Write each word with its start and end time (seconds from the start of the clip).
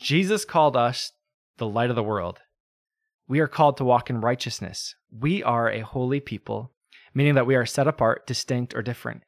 Jesus 0.00 0.46
called 0.46 0.78
us 0.78 1.12
the 1.58 1.68
light 1.68 1.90
of 1.90 1.96
the 1.96 2.02
world. 2.02 2.38
We 3.28 3.40
are 3.40 3.46
called 3.46 3.76
to 3.76 3.84
walk 3.84 4.08
in 4.08 4.22
righteousness. 4.22 4.94
We 5.12 5.42
are 5.42 5.70
a 5.70 5.80
holy 5.80 6.20
people, 6.20 6.72
meaning 7.12 7.34
that 7.34 7.46
we 7.46 7.54
are 7.54 7.66
set 7.66 7.86
apart, 7.86 8.26
distinct, 8.26 8.74
or 8.74 8.80
different. 8.80 9.24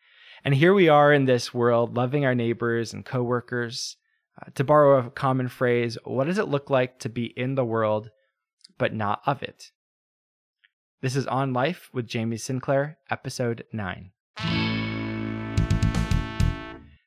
And 0.46 0.54
here 0.54 0.72
we 0.72 0.88
are 0.88 1.12
in 1.12 1.26
this 1.26 1.52
world, 1.52 1.94
loving 1.94 2.24
our 2.24 2.34
neighbors 2.34 2.94
and 2.94 3.04
coworkers. 3.04 3.98
Uh, 4.40 4.50
to 4.54 4.64
borrow 4.64 5.06
a 5.06 5.10
common 5.10 5.48
phrase, 5.48 5.98
what 6.04 6.26
does 6.26 6.38
it 6.38 6.48
look 6.48 6.70
like 6.70 6.98
to 7.00 7.10
be 7.10 7.26
in 7.26 7.54
the 7.54 7.66
world, 7.66 8.10
but 8.78 8.94
not 8.94 9.20
of 9.26 9.42
it? 9.42 9.72
This 11.02 11.14
is 11.14 11.26
On 11.26 11.52
Life 11.52 11.90
with 11.92 12.08
Jamie 12.08 12.38
Sinclair, 12.38 12.96
episode 13.10 13.66
9. 13.74 14.10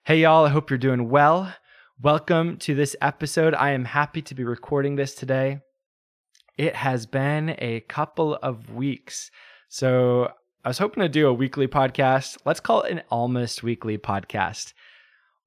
Hey, 0.04 0.20
y'all, 0.22 0.46
I 0.46 0.50
hope 0.50 0.70
you're 0.70 0.78
doing 0.78 1.10
well. 1.10 1.52
Welcome 2.02 2.58
to 2.58 2.76
this 2.76 2.94
episode. 3.02 3.54
I 3.54 3.72
am 3.72 3.86
happy 3.86 4.22
to 4.24 4.36
be 4.36 4.44
recording 4.44 4.98
this 4.98 5.16
today. 5.16 5.62
It 6.58 6.76
has 6.76 7.06
been 7.06 7.56
a 7.58 7.80
couple 7.88 8.36
of 8.44 8.70
weeks. 8.70 9.32
So 9.70 10.30
I 10.66 10.68
was 10.68 10.78
hoping 10.78 11.04
to 11.04 11.10
do 11.10 11.30
a 11.30 11.34
weekly 11.34 11.70
podcast. 11.70 12.38
Let's 12.44 12.60
call 12.60 12.82
it 12.82 12.92
an 12.92 13.04
almost 13.10 13.64
weekly 13.64 13.98
podcast. 13.98 14.74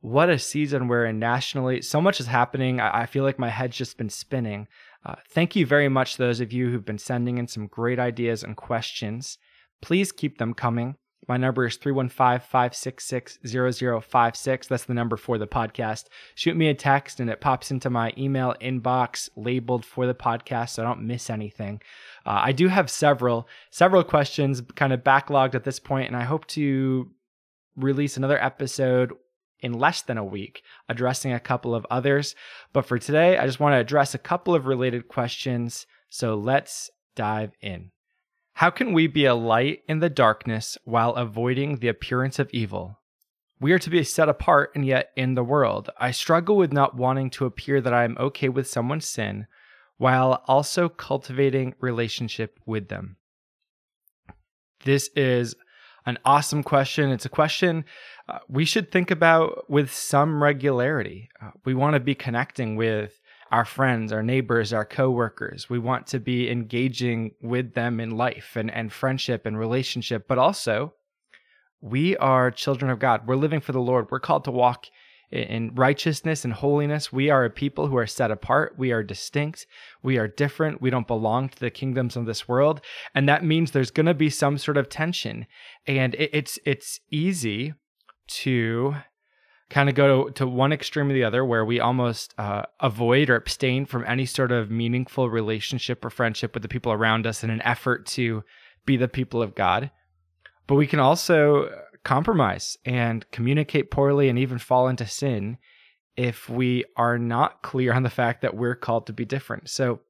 What 0.01 0.31
a 0.31 0.39
season 0.39 0.89
we're 0.89 1.05
in 1.05 1.19
nationally. 1.19 1.83
So 1.83 2.01
much 2.01 2.19
is 2.19 2.27
happening. 2.27 2.81
I, 2.81 3.05
feel 3.05 3.25
like 3.25 3.39
my 3.39 3.51
head's 3.51 3.77
just 3.77 3.99
been 3.99 4.09
spinning. 4.09 4.69
Uh, 5.05 5.17
thank 5.29 5.55
you 5.55 5.67
very 5.67 5.91
much 5.91 6.17
those 6.17 6.41
of 6.41 6.51
you 6.51 6.71
who've 6.71 6.85
been 6.85 6.97
sending 6.97 7.37
in 7.37 7.47
some 7.47 7.67
great 7.67 7.99
ideas 7.99 8.43
and 8.43 8.57
questions. 8.57 9.37
Please 9.83 10.13
keep 10.13 10.39
them 10.39 10.55
coming. 10.55 10.97
My 11.29 11.37
number 11.37 11.67
is 11.67 11.77
315 11.77 12.41
566 12.41 13.39
0056. 13.47 14.67
That's 14.67 14.85
the 14.85 14.95
number 14.95 15.17
for 15.19 15.37
the 15.37 15.47
podcast. 15.47 16.07
Shoot 16.35 16.57
me 16.57 16.69
a 16.69 16.75
text 16.75 17.21
and 17.21 17.29
it 17.29 17.43
pops 17.43 17.71
into 17.71 17.91
my 17.91 18.15
email 18.17 18.55
inbox 18.63 19.29
labeled 19.37 19.85
for 19.85 20.07
the 20.07 20.15
podcast 20.15 20.71
so 20.71 20.83
I 20.83 20.87
don't 20.87 21.07
miss 21.07 21.29
anything. 21.29 21.83
Uh, 22.25 22.41
I 22.45 22.53
do 22.53 22.69
have 22.69 22.91
several, 22.91 23.47
several 23.71 24.03
questions 24.03 24.63
kind 24.75 24.93
of 24.93 25.05
backlogged 25.05 25.55
at 25.55 25.65
this 25.65 25.79
point, 25.79 26.09
and 26.09 26.17
I 26.17 26.25
hope 26.25 26.47
to 26.49 27.11
release 27.77 28.17
another 28.17 28.43
episode 28.43 29.13
in 29.61 29.73
less 29.73 30.03
than 30.03 30.19
a 30.19 30.25
week 30.25 30.63
addressing 30.89 31.33
a 31.33 31.41
couple 31.41 31.75
of 31.75 31.87
others. 31.91 32.35
But 32.73 32.87
for 32.87 32.99
today, 32.99 33.37
I 33.37 33.45
just 33.45 33.61
want 33.61 33.75
to 33.75 33.79
address 33.79 34.15
a 34.15 34.19
couple 34.19 34.55
of 34.55 34.67
related 34.67 35.09
questions. 35.09 35.87
So 36.09 36.37
let's 36.37 36.91
dive 37.15 37.53
in. 37.61 37.91
How 38.59 38.71
can 38.71 38.93
we 38.93 39.07
be 39.07 39.25
a 39.25 39.37
light 39.37 39.85
in 39.87 40.01
the 40.01 40.11
darkness 40.11 40.77
while 40.83 41.15
avoiding 41.15 41.77
the 41.77 41.87
appearance 41.87 42.41
of 42.41 42.51
evil? 42.51 42.99
We 43.61 43.71
are 43.71 43.79
to 43.79 43.89
be 43.89 44.03
set 44.03 44.29
apart 44.29 44.73
and 44.75 44.85
yet 44.85 45.13
in 45.15 45.37
the 45.37 45.45
world. 45.45 45.91
I 45.97 46.11
struggle 46.11 46.57
with 46.57 46.73
not 46.73 46.97
wanting 46.97 47.31
to 47.31 47.47
appear 47.47 47.81
that 47.81 47.95
I 47.95 48.03
am 48.03 48.17
okay 48.19 48.49
with 48.49 48.67
someone's 48.67 49.07
sin 49.07 49.47
while 49.97 50.43
also 50.49 50.89
cultivating 50.89 51.77
relationship 51.79 52.59
with 52.67 52.89
them. 52.89 53.19
This 54.85 55.09
is 55.15 55.55
an 56.05 56.19
awesome 56.25 56.65
question. 56.65 57.11
It's 57.11 57.27
a 57.27 57.29
question 57.29 57.85
uh, 58.29 58.41
we 58.49 58.65
should 58.65 58.91
think 58.91 59.13
about 59.13 59.71
with 59.71 59.93
some 59.93 60.43
regularity. 60.43 61.29
Uh, 61.41 61.51
we 61.65 61.75
want 61.75 61.95
to 61.95 62.01
be 62.01 62.17
connecting 62.17 62.75
with 62.75 63.18
our 63.51 63.65
friends, 63.65 64.13
our 64.13 64.23
neighbors, 64.23 64.73
our 64.73 64.85
coworkers. 64.85 65.71
We 65.71 65.79
want 65.79 66.07
to 66.09 66.21
be 66.21 66.51
engaging 66.51 67.33
with 67.41 67.75
them 67.75 68.01
in 68.01 68.11
life 68.11 68.57
and, 68.57 68.71
and 68.71 68.93
friendship 68.93 69.47
and 69.47 69.59
relationship, 69.59 70.29
but 70.29 70.39
also 70.39 70.95
we 71.81 72.17
are 72.17 72.51
children 72.51 72.91
of 72.91 72.99
God. 72.99 73.27
We're 73.27 73.37
living 73.37 73.61
for 73.61 73.73
the 73.73 73.81
Lord. 73.81 74.11
We're 74.11 74.21
called 74.21 74.45
to 74.45 74.51
walk 74.51 74.87
in 75.31 75.75
righteousness 75.75 76.45
and 76.45 76.55
holiness. 76.55 77.13
We 77.13 77.31
are 77.31 77.45
a 77.45 77.51
people 77.51 77.87
who 77.87 77.97
are 77.97 78.07
set 78.07 78.31
apart. 78.31 78.75
We 78.79 78.93
are 78.93 79.03
distinct. 79.03 79.67
We 80.03 80.17
are 80.17 80.27
different. 80.27 80.81
We 80.81 80.91
don't 80.91 81.07
belong 81.07 81.51
to 81.51 81.61
the 81.61 81.71
kingdoms 81.71 82.17
of 82.17 82.27
this 82.27 82.49
world. 82.49 82.81
And 83.15 83.29
that 83.29 83.45
means 83.45 83.71
there's 83.71 83.91
going 83.91 84.07
to 84.07 84.15
be 84.15 84.31
some 84.31 84.59
sort 84.59 84.77
of 84.77 84.89
tension. 84.89 85.47
And 85.87 86.15
it, 86.15 86.31
it's, 86.33 86.59
it's 86.65 87.01
easy 87.11 87.75
to 88.29 88.97
kind 89.71 89.89
of 89.89 89.95
go 89.95 90.25
to, 90.25 90.33
to 90.33 90.47
one 90.47 90.73
extreme 90.73 91.11
or 91.11 91.13
the 91.13 91.25
other 91.25 91.45
where 91.45 91.65
we 91.65 91.79
almost 91.79 92.35
uh, 92.39 92.63
avoid 92.81 93.29
or 93.29 93.37
abstain 93.37 93.85
from 93.85 94.05
any 94.07 94.25
sort 94.25 94.51
of 94.51 94.71
meaningful 94.71 95.29
relationship 95.29 96.05
or 96.05 96.11
friendship 96.11 96.55
with 96.55 96.63
the 96.63 96.69
people 96.69 96.93
around 96.93 97.27
us 97.27 97.45
in 97.45 97.51
an 97.51 97.63
effort 97.63 98.07
to 98.07 98.43
be 98.87 98.97
the 98.97 99.09
people 99.09 99.43
of 99.43 99.55
God. 99.55 99.91
But 100.67 100.77
we 100.77 100.87
can 100.87 101.01
also 101.01 101.71
compromise 102.03 102.79
and 102.85 103.31
communicate 103.31 103.91
poorly 103.91 104.29
and 104.29 104.39
even 104.39 104.59
fall 104.59 104.89
into 104.89 105.07
sin 105.07 105.59
if 106.17 106.49
we 106.49 106.85
are 106.97 107.19
not 107.19 107.63
clear 107.63 107.93
on 107.93 108.03
the 108.03 108.11
fact 108.11 108.43
that 108.43 108.57
we're 108.57 108.75
called 108.75 109.07
to 109.07 109.13
be 109.13 109.25
different. 109.25 109.69
So 109.69 110.01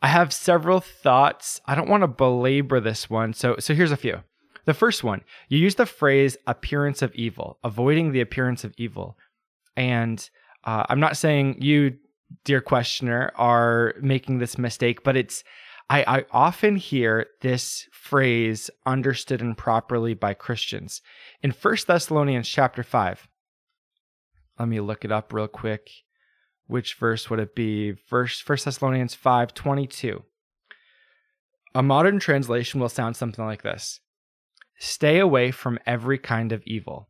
I 0.00 0.08
have 0.08 0.32
several 0.32 0.80
thoughts. 0.80 1.60
I 1.66 1.74
don't 1.74 1.88
want 1.88 2.02
to 2.02 2.08
belabor 2.08 2.80
this 2.80 3.10
one. 3.10 3.34
So 3.34 3.56
so 3.58 3.74
here's 3.74 3.92
a 3.92 3.96
few. 3.96 4.22
The 4.68 4.74
first 4.74 5.02
one, 5.02 5.22
you 5.48 5.56
use 5.56 5.76
the 5.76 5.86
phrase 5.86 6.36
appearance 6.46 7.00
of 7.00 7.14
evil, 7.14 7.58
avoiding 7.64 8.12
the 8.12 8.20
appearance 8.20 8.64
of 8.64 8.74
evil. 8.76 9.16
And 9.78 10.28
uh, 10.62 10.84
I'm 10.90 11.00
not 11.00 11.16
saying 11.16 11.62
you, 11.62 11.96
dear 12.44 12.60
questioner, 12.60 13.32
are 13.36 13.94
making 14.02 14.40
this 14.40 14.58
mistake, 14.58 15.02
but 15.02 15.16
it's, 15.16 15.42
I, 15.88 16.18
I 16.18 16.24
often 16.32 16.76
hear 16.76 17.28
this 17.40 17.88
phrase 17.92 18.68
understood 18.84 19.40
improperly 19.40 20.12
by 20.12 20.34
Christians. 20.34 21.00
In 21.42 21.52
1 21.52 21.76
Thessalonians 21.86 22.46
chapter 22.46 22.82
5, 22.82 23.26
let 24.58 24.68
me 24.68 24.80
look 24.80 25.02
it 25.02 25.10
up 25.10 25.32
real 25.32 25.48
quick. 25.48 25.88
Which 26.66 26.92
verse 26.96 27.30
would 27.30 27.40
it 27.40 27.54
be? 27.54 27.92
Verse 28.10 28.46
1 28.46 28.58
Thessalonians 28.66 29.14
5 29.14 29.54
22. 29.54 30.24
A 31.74 31.82
modern 31.82 32.18
translation 32.18 32.80
will 32.80 32.90
sound 32.90 33.16
something 33.16 33.46
like 33.46 33.62
this 33.62 34.00
Stay 34.78 35.18
away 35.18 35.50
from 35.50 35.78
every 35.86 36.18
kind 36.18 36.52
of 36.52 36.62
evil. 36.64 37.08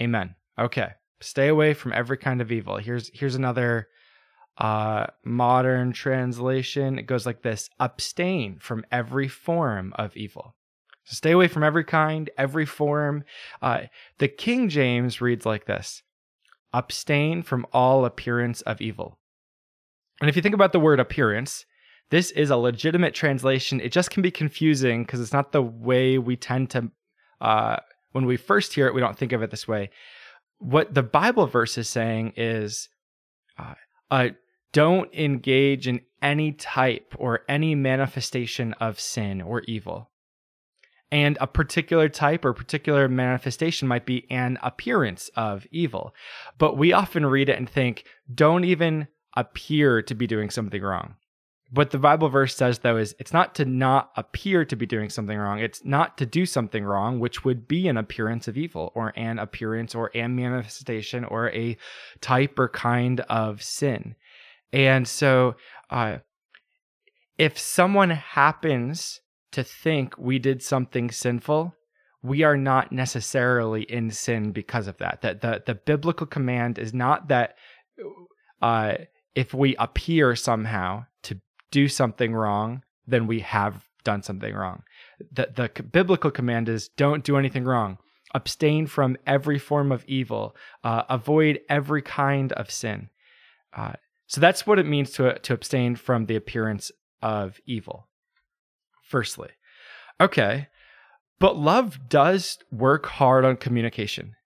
Amen. 0.00 0.34
Okay. 0.58 0.92
Stay 1.20 1.48
away 1.48 1.74
from 1.74 1.92
every 1.92 2.16
kind 2.16 2.40
of 2.40 2.50
evil. 2.50 2.78
Here's 2.78 3.10
here's 3.12 3.34
another 3.34 3.88
uh, 4.56 5.06
modern 5.24 5.92
translation. 5.92 6.98
It 6.98 7.02
goes 7.02 7.26
like 7.26 7.42
this: 7.42 7.68
abstain 7.78 8.58
from 8.58 8.84
every 8.90 9.28
form 9.28 9.92
of 9.96 10.16
evil. 10.16 10.56
So 11.04 11.14
stay 11.14 11.32
away 11.32 11.48
from 11.48 11.62
every 11.62 11.84
kind, 11.84 12.30
every 12.38 12.64
form. 12.64 13.24
Uh, 13.60 13.82
the 14.18 14.28
King 14.28 14.70
James 14.70 15.20
reads 15.20 15.44
like 15.44 15.66
this: 15.66 16.02
abstain 16.72 17.42
from 17.42 17.66
all 17.72 18.06
appearance 18.06 18.62
of 18.62 18.80
evil. 18.80 19.18
And 20.20 20.30
if 20.30 20.36
you 20.36 20.42
think 20.42 20.54
about 20.54 20.72
the 20.72 20.80
word 20.80 21.00
appearance, 21.00 21.66
this 22.10 22.32
is 22.32 22.50
a 22.50 22.56
legitimate 22.56 23.14
translation. 23.14 23.80
It 23.80 23.92
just 23.92 24.10
can 24.10 24.22
be 24.22 24.30
confusing 24.30 25.04
because 25.04 25.20
it's 25.20 25.32
not 25.32 25.52
the 25.52 25.62
way 25.62 26.18
we 26.18 26.36
tend 26.36 26.70
to, 26.70 26.90
uh, 27.40 27.76
when 28.12 28.26
we 28.26 28.36
first 28.36 28.74
hear 28.74 28.86
it, 28.86 28.94
we 28.94 29.00
don't 29.00 29.16
think 29.16 29.32
of 29.32 29.42
it 29.42 29.50
this 29.50 29.68
way. 29.68 29.90
What 30.58 30.92
the 30.92 31.02
Bible 31.02 31.46
verse 31.46 31.78
is 31.78 31.88
saying 31.88 32.34
is 32.36 32.88
uh, 33.58 33.74
uh, 34.10 34.28
don't 34.72 35.12
engage 35.14 35.86
in 35.88 36.00
any 36.20 36.52
type 36.52 37.14
or 37.16 37.40
any 37.48 37.74
manifestation 37.74 38.74
of 38.74 39.00
sin 39.00 39.40
or 39.40 39.62
evil. 39.62 40.10
And 41.12 41.38
a 41.40 41.46
particular 41.46 42.08
type 42.08 42.44
or 42.44 42.52
particular 42.52 43.08
manifestation 43.08 43.88
might 43.88 44.06
be 44.06 44.30
an 44.30 44.58
appearance 44.62 45.28
of 45.34 45.66
evil. 45.72 46.14
But 46.58 46.76
we 46.76 46.92
often 46.92 47.26
read 47.26 47.48
it 47.48 47.58
and 47.58 47.68
think, 47.68 48.04
don't 48.32 48.64
even 48.64 49.08
appear 49.36 50.02
to 50.02 50.14
be 50.14 50.26
doing 50.26 50.50
something 50.50 50.82
wrong. 50.82 51.16
What 51.72 51.90
the 51.90 51.98
Bible 51.98 52.28
verse 52.28 52.56
says, 52.56 52.80
though, 52.80 52.96
is 52.96 53.14
it's 53.20 53.32
not 53.32 53.54
to 53.56 53.64
not 53.64 54.10
appear 54.16 54.64
to 54.64 54.74
be 54.74 54.86
doing 54.86 55.08
something 55.08 55.38
wrong. 55.38 55.60
It's 55.60 55.84
not 55.84 56.18
to 56.18 56.26
do 56.26 56.44
something 56.44 56.84
wrong, 56.84 57.20
which 57.20 57.44
would 57.44 57.68
be 57.68 57.86
an 57.86 57.96
appearance 57.96 58.48
of 58.48 58.56
evil 58.56 58.90
or 58.96 59.12
an 59.14 59.38
appearance 59.38 59.94
or 59.94 60.10
a 60.12 60.26
manifestation 60.26 61.24
or 61.24 61.50
a 61.50 61.76
type 62.20 62.58
or 62.58 62.68
kind 62.68 63.20
of 63.20 63.62
sin. 63.62 64.16
And 64.72 65.06
so, 65.06 65.54
uh, 65.90 66.18
if 67.38 67.56
someone 67.58 68.10
happens 68.10 69.20
to 69.52 69.62
think 69.62 70.18
we 70.18 70.38
did 70.38 70.62
something 70.62 71.10
sinful, 71.10 71.74
we 72.22 72.42
are 72.42 72.56
not 72.56 72.92
necessarily 72.92 73.82
in 73.82 74.10
sin 74.10 74.50
because 74.52 74.86
of 74.88 74.98
that. 74.98 75.22
That 75.22 75.40
the, 75.40 75.62
the 75.64 75.74
biblical 75.74 76.26
command 76.26 76.78
is 76.78 76.92
not 76.92 77.28
that 77.28 77.54
uh, 78.60 78.94
if 79.34 79.54
we 79.54 79.76
appear 79.76 80.36
somehow 80.36 81.06
do 81.70 81.88
something 81.88 82.34
wrong, 82.34 82.82
then 83.06 83.26
we 83.26 83.40
have 83.40 83.84
done 84.04 84.22
something 84.22 84.54
wrong. 84.54 84.82
The, 85.32 85.50
the 85.54 85.82
biblical 85.82 86.30
command 86.30 86.68
is 86.68 86.88
don't 86.88 87.24
do 87.24 87.36
anything 87.36 87.64
wrong. 87.64 87.98
Abstain 88.34 88.86
from 88.86 89.16
every 89.26 89.58
form 89.58 89.90
of 89.90 90.04
evil. 90.06 90.56
Uh, 90.84 91.02
avoid 91.08 91.60
every 91.68 92.02
kind 92.02 92.52
of 92.52 92.70
sin. 92.70 93.10
Uh, 93.72 93.92
so 94.26 94.40
that's 94.40 94.66
what 94.66 94.78
it 94.78 94.86
means 94.86 95.10
to, 95.12 95.38
to 95.40 95.52
abstain 95.52 95.96
from 95.96 96.26
the 96.26 96.36
appearance 96.36 96.92
of 97.20 97.60
evil. 97.66 98.08
Firstly, 99.02 99.48
okay, 100.20 100.68
but 101.40 101.56
love 101.56 102.08
does 102.08 102.58
work 102.70 103.06
hard 103.06 103.44
on 103.44 103.56
communication, 103.56 104.36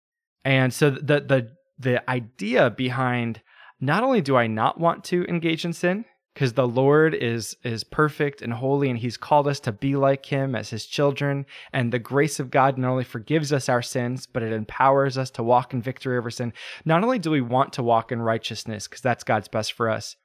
and 0.43 0.73
so 0.73 0.89
the 0.89 1.21
the 1.21 1.51
the 1.79 2.11
idea 2.11 2.71
behind 2.71 3.43
not 3.79 4.03
only 4.03 4.23
do 4.23 4.37
I 4.37 4.47
not 4.47 4.81
want 4.81 5.05
to 5.05 5.25
engage 5.27 5.67
in 5.67 5.75
sin, 5.75 6.07
because 6.35 6.55
the 6.55 6.67
Lord 6.67 7.15
is 7.15 7.57
is 7.63 7.85
perfect 7.85 8.43
and 8.43 8.53
holy 8.53 8.91
and 8.91 8.99
he's 8.99 9.17
called 9.17 9.47
us 9.47 9.61
to 9.61 9.73
be 9.73 9.97
like 9.97 10.27
him 10.27 10.55
as 10.55 10.71
his 10.71 10.85
children 10.85 11.47
and 11.73 11.93
the 11.93 11.99
grace 11.99 12.41
of 12.41 12.51
God 12.51 12.77
not 12.77 12.91
only 12.91 13.05
forgives 13.05 13.53
us 13.53 13.69
our 13.69 13.83
sins 13.83 14.27
but 14.27 14.43
it 14.43 14.53
empowers 14.53 15.17
us 15.17 15.31
to 15.31 15.43
walk 15.43 15.73
in 15.73 15.81
victory 15.81 16.19
over 16.19 16.31
sin. 16.31 16.53
Not 16.85 17.05
only 17.05 17.19
do 17.19 17.31
we 17.31 17.41
want 17.41 17.73
to 17.75 17.83
walk 17.83 18.13
in 18.13 18.21
righteousness 18.21 18.89
because 18.89 19.01
that's 19.01 19.25
God's 19.25 19.49
best 19.49 19.73
for 19.73 19.89
us. 19.89 20.17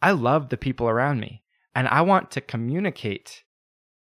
I 0.00 0.12
love 0.12 0.48
the 0.48 0.56
people 0.56 0.88
around 0.88 1.20
me 1.20 1.42
and 1.74 1.86
I 1.88 2.00
want 2.00 2.30
to 2.32 2.40
communicate 2.40 3.44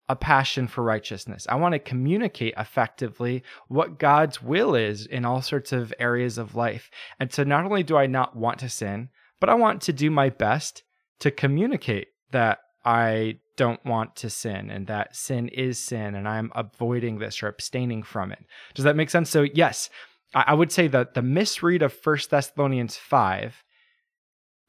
a 0.10 0.16
passion 0.16 0.68
for 0.68 0.84
righteousness. 0.84 1.48
I 1.48 1.56
want 1.56 1.74
to 1.74 1.80
communicate 1.80 2.54
effectively 2.58 3.44
what 3.70 3.98
God's 3.98 4.42
will 4.42 4.76
is 4.76 5.06
in 5.06 5.24
all 5.24 5.42
sorts 5.42 5.72
of 5.72 5.94
areas 6.00 6.38
of 6.38 6.56
life. 6.56 6.90
And 7.18 7.32
so 7.32 7.44
not 7.44 7.64
only 7.64 7.84
do 7.84 7.96
I 7.96 8.08
not 8.08 8.36
want 8.36 8.60
to 8.60 8.68
sin, 8.68 9.08
but 9.40 9.50
I 9.50 9.54
want 9.54 9.82
to 9.84 9.94
do 9.94 10.12
my 10.12 10.30
best 10.30 10.84
to 11.22 11.32
communicate 11.32 12.10
that 12.32 12.60
I 12.84 13.38
don't 13.58 13.84
want 13.86 14.16
to 14.18 14.30
sin 14.30 14.70
and 14.70 14.88
that 14.88 15.16
sin 15.16 15.48
is 15.50 15.78
sin 15.78 16.16
and 16.16 16.28
I'm 16.28 16.52
avoiding 16.56 17.20
this 17.20 17.44
or 17.44 17.48
abstaining 17.48 18.04
from 18.04 18.32
it. 18.32 18.44
Does 18.74 18.86
that 18.86 18.96
make 18.96 19.10
sense? 19.10 19.30
So, 19.30 19.44
yes, 19.44 19.90
I 20.34 20.54
would 20.54 20.72
say 20.72 20.88
that 20.88 21.14
the 21.14 21.22
misread 21.22 21.82
of 21.82 21.94
First 21.94 22.30
Thessalonians 22.30 22.96
5 22.96 23.64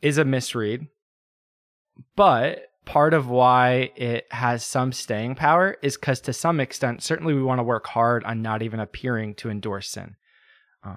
is 0.03 0.19
a 0.19 0.25
misread, 0.25 0.89
but 2.17 2.65
part 2.85 3.15
of 3.15 3.29
why 3.29 3.93
it 3.95 4.27
has 4.33 4.65
some 4.65 4.93
staying 4.93 5.37
power 5.37 5.77
is 5.83 5.97
because 5.97 6.21
to 6.23 6.33
some 6.33 6.59
extent, 6.59 7.03
certainly 7.03 7.33
we 7.33 7.43
want 7.43 7.61
to 7.61 7.65
work 7.65 7.87
hard 7.87 8.25
on 8.25 8.43
not 8.43 8.61
even 8.63 8.81
appearing 8.81 9.35
to 9.37 9.51
endorse 9.51 9.89
sin. 9.89 10.17
Uh, 10.85 10.97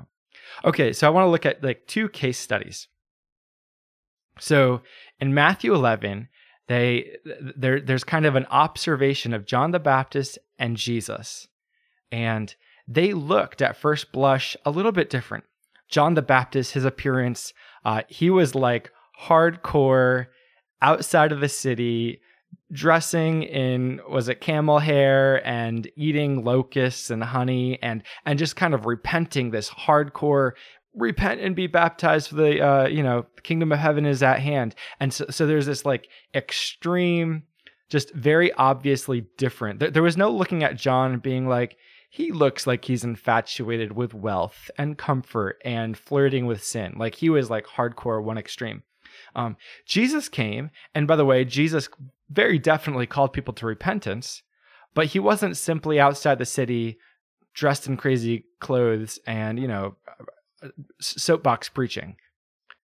okay, 0.66 0.92
so 0.92 1.06
I 1.08 1.12
want 1.12 1.26
to 1.26 1.30
look 1.30 1.46
at 1.46 1.64
like 1.64 1.86
two 1.86 2.10
case 2.10 2.40
studies. 2.40 2.88
So 4.40 4.82
in 5.20 5.34
Matthew 5.34 5.74
11, 5.74 6.30
they 6.68 7.18
there 7.56 7.80
there's 7.80 8.04
kind 8.04 8.26
of 8.26 8.36
an 8.36 8.46
observation 8.48 9.34
of 9.34 9.46
John 9.46 9.72
the 9.72 9.80
Baptist 9.80 10.38
and 10.58 10.78
Jesus. 10.78 11.48
And 12.12 12.54
they 12.88 13.14
looked 13.14 13.62
at 13.62 13.78
first 13.78 14.12
blush 14.12 14.56
a 14.66 14.72
little 14.72 14.92
bit 14.92 15.10
different. 15.10 15.44
John 15.90 16.16
the 16.16 16.22
Baptist, 16.22 16.74
his 16.74 16.86
appearance, 16.86 17.54
uh, 17.84 18.02
he 18.08 18.30
was 18.30 18.56
like 18.56 18.92
hardcore 19.24 20.28
outside 20.82 21.32
of 21.32 21.40
the 21.40 21.50
city, 21.50 22.22
dressing 22.72 23.44
in 23.44 24.00
was 24.10 24.28
it 24.28 24.42
camel 24.42 24.80
hair 24.80 25.46
and 25.48 25.90
eating 25.96 26.44
locusts 26.44 27.10
and 27.10 27.24
honey 27.24 27.82
and 27.82 28.04
and 28.26 28.40
just 28.40 28.56
kind 28.56 28.74
of 28.74 28.86
repenting 28.86 29.52
this 29.52 29.70
hardcore 29.70 30.52
repent 30.96 31.42
and 31.42 31.56
be 31.56 31.68
baptized 31.68 32.30
for 32.30 32.36
the 32.36 32.62
uh, 32.62 32.88
you 32.88 33.04
know 33.04 33.26
kingdom 33.44 33.72
of 33.72 33.80
heaven 33.80 34.06
is 34.06 34.24
at 34.24 34.40
hand. 34.40 34.76
And 35.00 35.14
so, 35.14 35.26
so 35.30 35.46
there's 35.46 35.66
this 35.66 35.86
like 35.86 36.08
extreme 36.34 37.44
just 37.90 38.14
very 38.14 38.52
obviously 38.54 39.28
different. 39.38 39.80
There, 39.80 39.92
there 39.92 40.04
was 40.04 40.18
no 40.18 40.30
looking 40.30 40.64
at 40.64 40.78
john 40.78 41.20
being 41.20 41.48
like 41.48 41.78
he 42.10 42.32
looks 42.32 42.66
like 42.66 42.86
he's 42.86 43.04
infatuated 43.04 43.92
with 43.92 44.14
wealth 44.14 44.72
and 44.78 44.98
comfort 44.98 45.62
and 45.66 45.98
flirting 45.98 46.46
with 46.46 46.64
sin. 46.64 46.94
Like 46.98 47.16
he 47.16 47.30
was 47.30 47.50
like 47.50 47.66
hardcore 47.66 48.24
one 48.24 48.38
extreme. 48.38 48.84
Um, 49.34 49.58
jesus 49.86 50.30
came 50.30 50.72
and 50.94 51.08
by 51.08 51.16
the 51.16 51.26
way 51.26 51.46
jesus 51.46 51.88
very 52.30 52.60
definitely 52.60 53.06
called 53.06 53.32
people 53.32 53.54
to 53.56 53.66
repentance 53.66 54.44
but 54.94 55.08
he 55.08 55.20
wasn't 55.20 55.58
simply 55.58 56.00
outside 56.00 56.38
the 56.38 56.46
city 56.46 56.98
dressed 57.54 57.88
in 57.88 57.98
crazy 57.98 58.46
clothes 58.60 59.20
and 59.26 59.60
you 59.60 59.68
know 59.68 59.96
soapbox 61.00 61.70
preaching. 61.70 62.18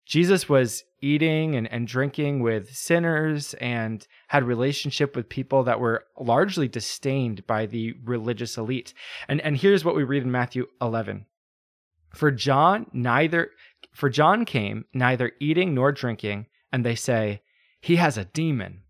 Jesus 0.06 0.48
was 0.48 0.84
eating 1.00 1.56
and, 1.56 1.70
and 1.72 1.86
drinking 1.86 2.40
with 2.40 2.74
sinners 2.74 3.54
and 3.54 4.06
had 4.28 4.44
relationship 4.44 5.16
with 5.16 5.28
people 5.28 5.64
that 5.64 5.80
were 5.80 6.04
largely 6.18 6.68
disdained 6.68 7.46
by 7.46 7.66
the 7.66 7.94
religious 8.04 8.56
elite. 8.56 8.94
And 9.28 9.40
and 9.40 9.56
here's 9.56 9.84
what 9.84 9.96
we 9.96 10.04
read 10.04 10.22
in 10.22 10.30
Matthew 10.30 10.66
11. 10.80 11.26
For 12.14 12.30
John 12.30 12.86
neither 12.92 13.50
for 13.92 14.08
John 14.08 14.44
came 14.44 14.84
neither 14.92 15.32
eating 15.40 15.74
nor 15.74 15.92
drinking 15.92 16.46
and 16.72 16.84
they 16.84 16.94
say 16.94 17.42
he 17.80 17.96
has 17.96 18.16
a 18.16 18.24
demon. 18.24 18.82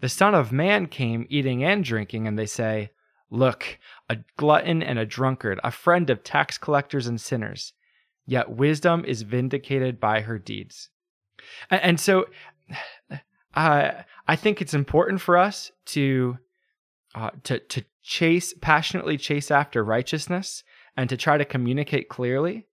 The 0.00 0.08
son 0.08 0.34
of 0.34 0.52
man 0.52 0.86
came 0.86 1.26
eating 1.30 1.64
and 1.64 1.82
drinking 1.82 2.26
and 2.26 2.38
they 2.38 2.46
say 2.46 2.90
look 3.30 3.78
a 4.08 4.18
glutton 4.36 4.82
and 4.82 4.98
a 4.98 5.06
drunkard 5.06 5.58
a 5.64 5.70
friend 5.70 6.10
of 6.10 6.22
tax 6.22 6.58
collectors 6.58 7.06
and 7.06 7.20
sinners 7.20 7.72
yet 8.26 8.50
wisdom 8.50 9.04
is 9.04 9.22
vindicated 9.22 10.00
by 10.00 10.20
her 10.22 10.38
deeds. 10.38 10.88
And, 11.70 11.82
and 11.82 12.00
so 12.00 12.26
uh, 13.54 13.90
I 14.26 14.36
think 14.36 14.60
it's 14.60 14.74
important 14.74 15.20
for 15.20 15.36
us 15.36 15.72
to 15.86 16.38
uh, 17.14 17.30
to 17.44 17.58
to 17.58 17.84
chase 18.02 18.54
passionately 18.60 19.16
chase 19.16 19.50
after 19.50 19.84
righteousness 19.84 20.64
and 20.96 21.08
to 21.08 21.16
try 21.16 21.38
to 21.38 21.44
communicate 21.44 22.08
clearly 22.08 22.66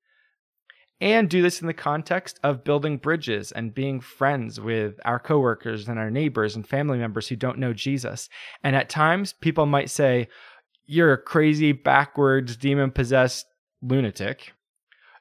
and 0.99 1.29
do 1.29 1.41
this 1.41 1.61
in 1.61 1.67
the 1.67 1.73
context 1.73 2.39
of 2.43 2.63
building 2.63 2.97
bridges 2.97 3.51
and 3.51 3.73
being 3.73 3.99
friends 3.99 4.59
with 4.59 4.99
our 5.03 5.19
coworkers 5.19 5.87
and 5.87 5.97
our 5.97 6.11
neighbors 6.11 6.55
and 6.55 6.67
family 6.67 6.97
members 6.99 7.27
who 7.27 7.35
don't 7.35 7.57
know 7.57 7.73
Jesus. 7.73 8.29
And 8.63 8.75
at 8.75 8.87
times 8.87 9.33
people 9.33 9.65
might 9.65 9.89
say 9.89 10.27
you're 10.85 11.13
a 11.13 11.17
crazy 11.17 11.71
backwards 11.71 12.55
demon 12.55 12.91
possessed 12.91 13.47
lunatic 13.81 14.53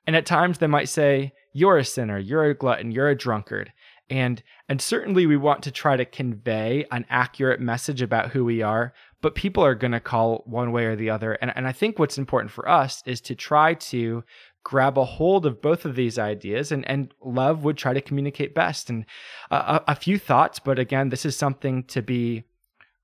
and 0.06 0.17
at 0.17 0.26
times 0.26 0.58
they 0.58 0.67
might 0.67 0.88
say, 0.88 1.32
You're 1.52 1.79
a 1.79 1.85
sinner, 1.85 2.19
you're 2.19 2.44
a 2.44 2.55
glutton, 2.55 2.91
you're 2.91 3.08
a 3.08 3.17
drunkard. 3.17 3.73
And 4.08 4.43
and 4.69 4.82
certainly 4.82 5.26
we 5.26 5.37
want 5.37 5.62
to 5.64 5.70
try 5.70 5.97
to 5.97 6.05
convey 6.05 6.85
an 6.91 7.06
accurate 7.08 7.61
message 7.61 8.02
about 8.02 8.31
who 8.31 8.44
we 8.44 8.61
are, 8.61 8.93
but 9.23 9.37
people 9.37 9.64
are 9.64 9.76
gonna 9.76 10.00
call 10.00 10.43
one 10.47 10.73
way 10.73 10.87
or 10.87 10.97
the 10.97 11.11
other. 11.11 11.35
And, 11.35 11.52
and 11.55 11.67
I 11.67 11.73
think 11.73 11.99
what's 11.99 12.19
important 12.19 12.50
for 12.50 12.69
us 12.69 13.02
is 13.06 13.20
to 13.23 13.35
try 13.35 13.75
to 13.75 14.25
grab 14.64 14.99
a 14.99 15.05
hold 15.05 15.47
of 15.47 15.62
both 15.62 15.85
of 15.85 15.94
these 15.94 16.19
ideas 16.19 16.70
and, 16.70 16.88
and 16.88 17.14
love 17.25 17.64
would 17.64 17.76
try 17.76 17.94
to 17.94 18.00
communicate 18.00 18.55
best 18.55 18.91
and 18.91 19.06
a, 19.50 19.81
a 19.88 19.94
few 19.94 20.19
thoughts 20.19 20.58
but 20.58 20.79
again 20.79 21.08
this 21.08 21.25
is 21.25 21.37
something 21.37 21.82
to 21.85 22.02
be 22.02 22.44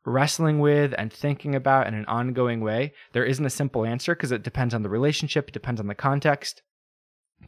wrestling 0.05 0.61
with 0.61 0.95
and 0.99 1.13
thinking 1.13 1.55
about 1.55 1.87
in 1.87 1.95
an 1.95 2.05
ongoing 2.07 2.61
way 2.61 2.93
there 3.13 3.25
isn't 3.25 3.47
a 3.47 3.51
simple 3.51 3.85
answer 3.85 4.15
because 4.15 4.33
it 4.33 4.43
depends 4.43 4.75
on 4.75 4.83
the 4.83 4.89
relationship 4.89 5.49
it 5.49 5.55
depends 5.55 5.81
on 5.81 5.87
the 5.87 5.95
context 5.95 6.63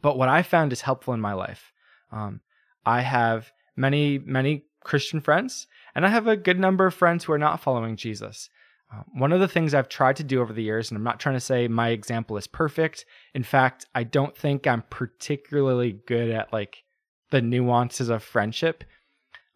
but 0.01 0.17
what 0.17 0.29
I 0.29 0.43
found 0.43 0.71
is 0.71 0.81
helpful 0.81 1.13
in 1.13 1.21
my 1.21 1.33
life, 1.33 1.71
um, 2.11 2.41
I 2.85 3.01
have 3.01 3.51
many, 3.75 4.17
many 4.19 4.63
Christian 4.83 5.21
friends, 5.21 5.67
and 5.95 6.05
I 6.05 6.09
have 6.09 6.27
a 6.27 6.37
good 6.37 6.59
number 6.59 6.85
of 6.85 6.93
friends 6.93 7.23
who 7.23 7.33
are 7.33 7.37
not 7.37 7.59
following 7.59 7.95
Jesus. 7.95 8.49
Uh, 8.91 9.03
one 9.13 9.31
of 9.31 9.39
the 9.39 9.47
things 9.47 9.73
I've 9.73 9.89
tried 9.89 10.15
to 10.15 10.23
do 10.23 10.41
over 10.41 10.53
the 10.53 10.63
years, 10.63 10.89
and 10.89 10.97
I'm 10.97 11.03
not 11.03 11.19
trying 11.19 11.35
to 11.35 11.39
say 11.39 11.67
my 11.67 11.89
example 11.89 12.37
is 12.37 12.47
perfect. 12.47 13.05
In 13.33 13.43
fact, 13.43 13.85
I 13.93 14.03
don't 14.03 14.35
think 14.35 14.65
I'm 14.65 14.83
particularly 14.89 15.99
good 16.07 16.31
at 16.31 16.51
like 16.51 16.83
the 17.29 17.41
nuances 17.41 18.09
of 18.09 18.23
friendship. 18.23 18.83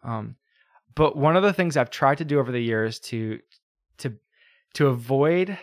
Um, 0.04 0.36
but 0.94 1.16
one 1.16 1.36
of 1.36 1.42
the 1.42 1.52
things 1.52 1.76
I've 1.76 1.90
tried 1.90 2.18
to 2.18 2.24
do 2.24 2.38
over 2.38 2.52
the 2.52 2.60
years 2.60 3.00
to 3.00 3.40
to 3.98 4.14
to 4.74 4.86
avoid 4.88 5.58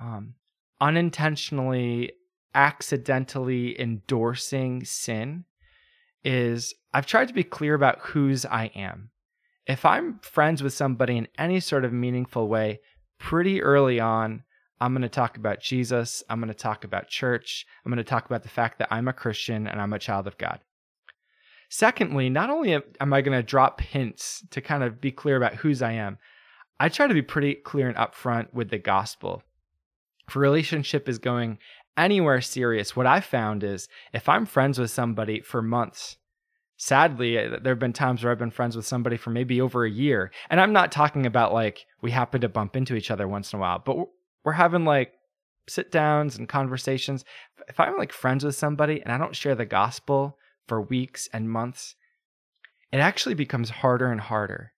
um, 0.00 0.34
unintentionally 0.80 2.12
accidentally 2.54 3.80
endorsing 3.80 4.84
sin 4.84 5.44
is 6.24 6.74
I've 6.92 7.06
tried 7.06 7.28
to 7.28 7.34
be 7.34 7.44
clear 7.44 7.74
about 7.74 8.00
whose 8.00 8.44
I 8.44 8.66
am. 8.74 9.10
If 9.66 9.84
I'm 9.84 10.18
friends 10.20 10.62
with 10.62 10.72
somebody 10.72 11.16
in 11.16 11.28
any 11.38 11.60
sort 11.60 11.84
of 11.84 11.92
meaningful 11.92 12.48
way, 12.48 12.80
pretty 13.18 13.62
early 13.62 14.00
on, 14.00 14.42
I'm 14.80 14.92
going 14.92 15.02
to 15.02 15.08
talk 15.08 15.36
about 15.36 15.60
Jesus. 15.60 16.22
I'm 16.28 16.40
going 16.40 16.48
to 16.48 16.54
talk 16.54 16.84
about 16.84 17.08
church. 17.08 17.66
I'm 17.84 17.92
going 17.92 17.98
to 17.98 18.04
talk 18.04 18.26
about 18.26 18.42
the 18.42 18.48
fact 18.48 18.78
that 18.78 18.88
I'm 18.90 19.08
a 19.08 19.12
Christian 19.12 19.66
and 19.66 19.80
I'm 19.80 19.92
a 19.92 19.98
child 19.98 20.26
of 20.26 20.38
God. 20.38 20.60
Secondly, 21.68 22.28
not 22.30 22.50
only 22.50 22.74
am 22.74 23.12
I 23.12 23.20
going 23.20 23.38
to 23.38 23.46
drop 23.46 23.80
hints 23.80 24.44
to 24.50 24.60
kind 24.60 24.82
of 24.82 25.00
be 25.00 25.12
clear 25.12 25.36
about 25.36 25.54
whose 25.54 25.82
I 25.82 25.92
am, 25.92 26.18
I 26.80 26.88
try 26.88 27.06
to 27.06 27.14
be 27.14 27.22
pretty 27.22 27.54
clear 27.54 27.88
and 27.88 27.96
upfront 27.96 28.52
with 28.52 28.70
the 28.70 28.78
gospel. 28.78 29.42
If 30.26 30.34
a 30.34 30.38
relationship 30.38 31.08
is 31.08 31.18
going 31.18 31.58
anywhere 31.96 32.40
serious, 32.40 32.96
what 32.96 33.06
I've 33.06 33.24
found 33.24 33.64
is 33.64 33.88
if 34.12 34.28
I'm 34.28 34.46
friends 34.46 34.78
with 34.78 34.90
somebody 34.90 35.40
for 35.40 35.62
months, 35.62 36.16
sadly, 36.76 37.38
uh, 37.38 37.58
there 37.62 37.72
have 37.72 37.78
been 37.78 37.92
times 37.92 38.22
where 38.22 38.32
I've 38.32 38.38
been 38.38 38.50
friends 38.50 38.76
with 38.76 38.86
somebody 38.86 39.16
for 39.16 39.30
maybe 39.30 39.60
over 39.60 39.84
a 39.84 39.90
year. 39.90 40.30
And 40.48 40.60
I'm 40.60 40.72
not 40.72 40.92
talking 40.92 41.26
about 41.26 41.52
like 41.52 41.86
we 42.00 42.10
happen 42.10 42.40
to 42.40 42.48
bump 42.48 42.76
into 42.76 42.94
each 42.94 43.10
other 43.10 43.28
once 43.28 43.52
in 43.52 43.58
a 43.58 43.60
while, 43.60 43.82
but 43.84 43.96
we're 44.44 44.52
having 44.52 44.84
like 44.84 45.12
sit 45.68 45.92
downs 45.92 46.36
and 46.38 46.48
conversations. 46.48 47.24
If 47.68 47.78
I'm 47.78 47.96
like 47.96 48.12
friends 48.12 48.44
with 48.44 48.54
somebody 48.54 49.02
and 49.02 49.12
I 49.12 49.18
don't 49.18 49.36
share 49.36 49.54
the 49.54 49.66
gospel 49.66 50.38
for 50.66 50.80
weeks 50.80 51.28
and 51.32 51.50
months, 51.50 51.94
it 52.92 52.98
actually 52.98 53.34
becomes 53.34 53.70
harder 53.70 54.10
and 54.10 54.20
harder. 54.20 54.72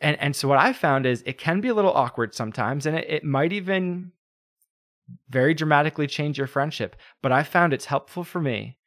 And, 0.00 0.18
and 0.18 0.34
so 0.34 0.48
what 0.48 0.58
I 0.58 0.72
found 0.72 1.04
is 1.04 1.22
it 1.26 1.36
can 1.36 1.60
be 1.60 1.68
a 1.68 1.74
little 1.74 1.92
awkward 1.92 2.34
sometimes, 2.34 2.86
and 2.86 2.96
it, 2.96 3.06
it 3.08 3.24
might 3.24 3.52
even 3.52 4.12
very 5.28 5.54
dramatically 5.54 6.06
change 6.06 6.38
your 6.38 6.46
friendship. 6.46 6.96
But 7.22 7.32
I 7.32 7.42
found 7.42 7.72
it's 7.72 7.86
helpful 7.86 8.24
for 8.24 8.40
me 8.40 8.78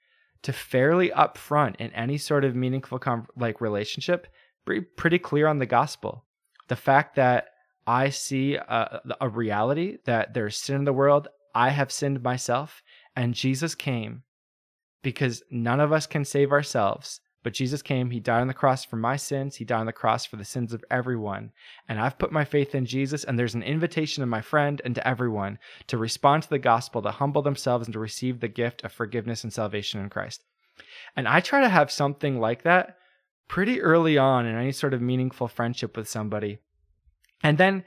to 0.44 0.54
fairly 0.54 1.10
upfront 1.10 1.76
in 1.78 1.92
any 1.92 2.18
sort 2.18 2.46
of 2.46 2.56
meaningful 2.56 3.00
com- 3.00 3.28
like 3.36 3.62
relationship 3.62 4.28
be 4.68 4.82
pretty 4.82 5.20
clear 5.20 5.48
on 5.48 5.60
the 5.60 5.66
gospel. 5.66 6.26
The 6.68 6.76
fact 6.76 7.16
that 7.16 7.48
I 7.88 8.10
see 8.10 8.56
a, 8.56 9.02
a 9.22 9.30
reality 9.30 9.98
that 10.06 10.34
there's 10.34 10.58
sin 10.58 10.76
in 10.76 10.84
the 10.84 10.94
world, 10.94 11.30
I 11.56 11.70
have 11.70 11.92
sinned 11.92 12.22
myself, 12.22 12.84
and 13.16 13.34
Jesus 13.34 13.74
came 13.76 14.24
because 15.02 15.42
none 15.50 15.80
of 15.80 15.94
us 15.94 16.06
can 16.06 16.26
save 16.26 16.52
ourselves. 16.52 17.22
But 17.48 17.54
Jesus 17.54 17.82
came, 17.82 18.12
He 18.12 18.20
died 18.20 18.42
on 18.42 18.48
the 18.48 18.54
cross 18.54 18.84
for 18.84 18.98
my 18.98 19.16
sins, 19.16 19.56
He 19.56 19.64
died 19.64 19.80
on 19.80 19.86
the 19.86 19.94
cross 19.94 20.26
for 20.26 20.36
the 20.36 20.44
sins 20.44 20.74
of 20.74 20.84
everyone. 20.92 21.54
And 21.88 21.98
I've 21.98 22.20
put 22.20 22.30
my 22.30 22.44
faith 22.44 22.76
in 22.76 22.86
Jesus, 22.86 23.24
and 23.24 23.40
there's 23.40 23.56
an 23.56 23.64
invitation 23.64 24.20
to 24.20 24.28
my 24.28 24.42
friend 24.42 24.82
and 24.84 24.94
to 24.96 25.08
everyone 25.08 25.58
to 25.88 25.98
respond 25.98 26.44
to 26.44 26.50
the 26.50 26.60
gospel, 26.60 27.02
to 27.02 27.12
humble 27.12 27.42
themselves, 27.42 27.88
and 27.88 27.94
to 27.94 28.00
receive 28.00 28.42
the 28.42 28.50
gift 28.50 28.84
of 28.84 28.92
forgiveness 28.92 29.46
and 29.46 29.54
salvation 29.54 30.02
in 30.02 30.10
Christ. 30.10 30.42
And 31.16 31.26
I 31.26 31.40
try 31.40 31.62
to 31.62 31.70
have 31.70 31.90
something 31.90 32.38
like 32.38 32.64
that 32.64 32.98
pretty 33.48 33.82
early 33.82 34.18
on 34.18 34.46
in 34.46 34.54
any 34.54 34.74
sort 34.74 34.94
of 34.94 35.02
meaningful 35.02 35.48
friendship 35.48 35.96
with 35.96 36.10
somebody. 36.10 36.60
And 37.44 37.58
then 37.58 37.86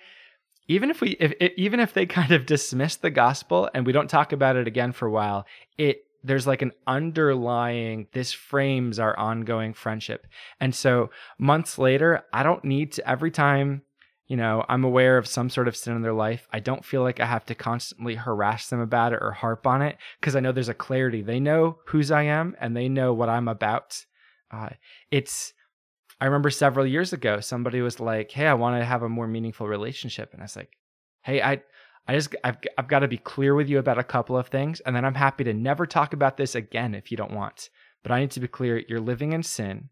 even 0.68 0.88
if 0.88 1.02
we 1.02 1.18
if, 1.20 1.34
even 1.58 1.80
if 1.80 1.92
they 1.92 2.06
kind 2.06 2.32
of 2.32 2.46
dismiss 2.46 2.96
the 2.96 3.10
gospel 3.10 3.68
and 3.74 3.84
we 3.84 3.92
don't 3.92 4.08
talk 4.08 4.32
about 4.32 4.56
it 4.56 4.66
again 4.66 4.92
for 4.92 5.04
a 5.04 5.12
while, 5.12 5.44
it 5.76 6.06
there's 6.22 6.46
like 6.46 6.62
an 6.62 6.72
underlying 6.86 8.06
this 8.12 8.32
frames 8.32 8.98
our 8.98 9.18
ongoing 9.18 9.72
friendship. 9.72 10.26
And 10.60 10.74
so 10.74 11.10
months 11.38 11.78
later 11.78 12.22
i 12.32 12.42
don't 12.42 12.64
need 12.64 12.92
to 12.92 13.08
every 13.08 13.30
time 13.30 13.82
you 14.26 14.36
know 14.36 14.64
i'm 14.68 14.84
aware 14.84 15.18
of 15.18 15.26
some 15.26 15.50
sort 15.50 15.68
of 15.68 15.76
sin 15.76 15.96
in 15.96 16.02
their 16.02 16.12
life 16.12 16.46
i 16.52 16.60
don't 16.60 16.84
feel 16.84 17.02
like 17.02 17.20
i 17.20 17.26
have 17.26 17.44
to 17.46 17.54
constantly 17.54 18.14
harass 18.14 18.68
them 18.68 18.80
about 18.80 19.12
it 19.12 19.18
or 19.20 19.32
harp 19.32 19.66
on 19.66 19.82
it 19.82 19.96
because 20.20 20.36
i 20.36 20.40
know 20.40 20.52
there's 20.52 20.68
a 20.68 20.74
clarity. 20.74 21.22
They 21.22 21.40
know 21.40 21.78
whose 21.86 22.10
i 22.10 22.22
am 22.22 22.56
and 22.60 22.76
they 22.76 22.88
know 22.88 23.12
what 23.12 23.28
i'm 23.28 23.48
about. 23.48 24.04
Uh, 24.50 24.70
it's 25.10 25.52
i 26.20 26.24
remember 26.24 26.50
several 26.50 26.86
years 26.86 27.12
ago 27.12 27.40
somebody 27.40 27.80
was 27.80 28.00
like 28.00 28.30
hey 28.30 28.46
i 28.46 28.54
want 28.54 28.80
to 28.80 28.84
have 28.84 29.02
a 29.02 29.08
more 29.08 29.26
meaningful 29.26 29.66
relationship. 29.68 30.32
And 30.32 30.42
i 30.42 30.44
was 30.44 30.56
like 30.56 30.70
hey 31.22 31.42
i 31.42 31.62
I 32.06 32.14
just 32.14 32.34
I've 32.42 32.56
I've 32.76 32.88
got 32.88 33.00
to 33.00 33.08
be 33.08 33.18
clear 33.18 33.54
with 33.54 33.68
you 33.68 33.78
about 33.78 33.98
a 33.98 34.04
couple 34.04 34.36
of 34.36 34.48
things 34.48 34.80
and 34.80 34.94
then 34.94 35.04
I'm 35.04 35.14
happy 35.14 35.44
to 35.44 35.54
never 35.54 35.86
talk 35.86 36.12
about 36.12 36.36
this 36.36 36.54
again 36.54 36.94
if 36.94 37.10
you 37.10 37.16
don't 37.16 37.32
want. 37.32 37.70
But 38.02 38.12
I 38.12 38.20
need 38.20 38.30
to 38.32 38.40
be 38.40 38.48
clear, 38.48 38.82
you're 38.88 39.00
living 39.00 39.32
in 39.32 39.42
sin 39.42 39.90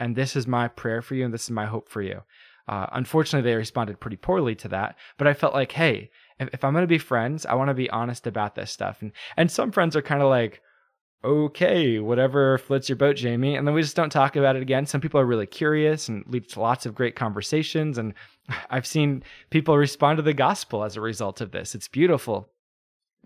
and 0.00 0.16
this 0.16 0.34
is 0.34 0.46
my 0.46 0.68
prayer 0.68 1.02
for 1.02 1.14
you 1.14 1.24
and 1.24 1.32
this 1.32 1.44
is 1.44 1.50
my 1.50 1.66
hope 1.66 1.88
for 1.88 2.02
you. 2.02 2.22
Uh, 2.68 2.86
unfortunately, 2.92 3.48
they 3.48 3.56
responded 3.56 4.00
pretty 4.00 4.16
poorly 4.16 4.54
to 4.54 4.68
that, 4.68 4.96
but 5.18 5.26
I 5.26 5.34
felt 5.34 5.52
like, 5.52 5.72
hey, 5.72 6.10
if, 6.38 6.48
if 6.52 6.64
I'm 6.64 6.72
going 6.72 6.84
to 6.84 6.88
be 6.88 6.98
friends, 6.98 7.44
I 7.44 7.54
want 7.54 7.68
to 7.68 7.74
be 7.74 7.90
honest 7.90 8.26
about 8.26 8.54
this 8.54 8.70
stuff. 8.70 9.02
And 9.02 9.12
and 9.36 9.50
some 9.50 9.72
friends 9.72 9.96
are 9.96 10.02
kind 10.02 10.22
of 10.22 10.28
like, 10.28 10.62
okay, 11.24 11.98
whatever 11.98 12.58
floats 12.58 12.88
your 12.88 12.96
boat, 12.96 13.16
Jamie. 13.16 13.54
And 13.56 13.66
then 13.66 13.74
we 13.74 13.82
just 13.82 13.96
don't 13.96 14.10
talk 14.10 14.36
about 14.36 14.56
it 14.56 14.62
again. 14.62 14.86
Some 14.86 15.00
people 15.00 15.20
are 15.20 15.26
really 15.26 15.46
curious 15.46 16.08
and 16.08 16.24
lead 16.26 16.48
to 16.50 16.60
lots 16.60 16.86
of 16.86 16.94
great 16.94 17.16
conversations. 17.16 17.98
And 17.98 18.14
I've 18.70 18.86
seen 18.86 19.22
people 19.50 19.76
respond 19.76 20.16
to 20.16 20.22
the 20.22 20.34
gospel 20.34 20.84
as 20.84 20.96
a 20.96 21.00
result 21.00 21.40
of 21.40 21.52
this. 21.52 21.74
It's 21.74 21.88
beautiful. 21.88 22.48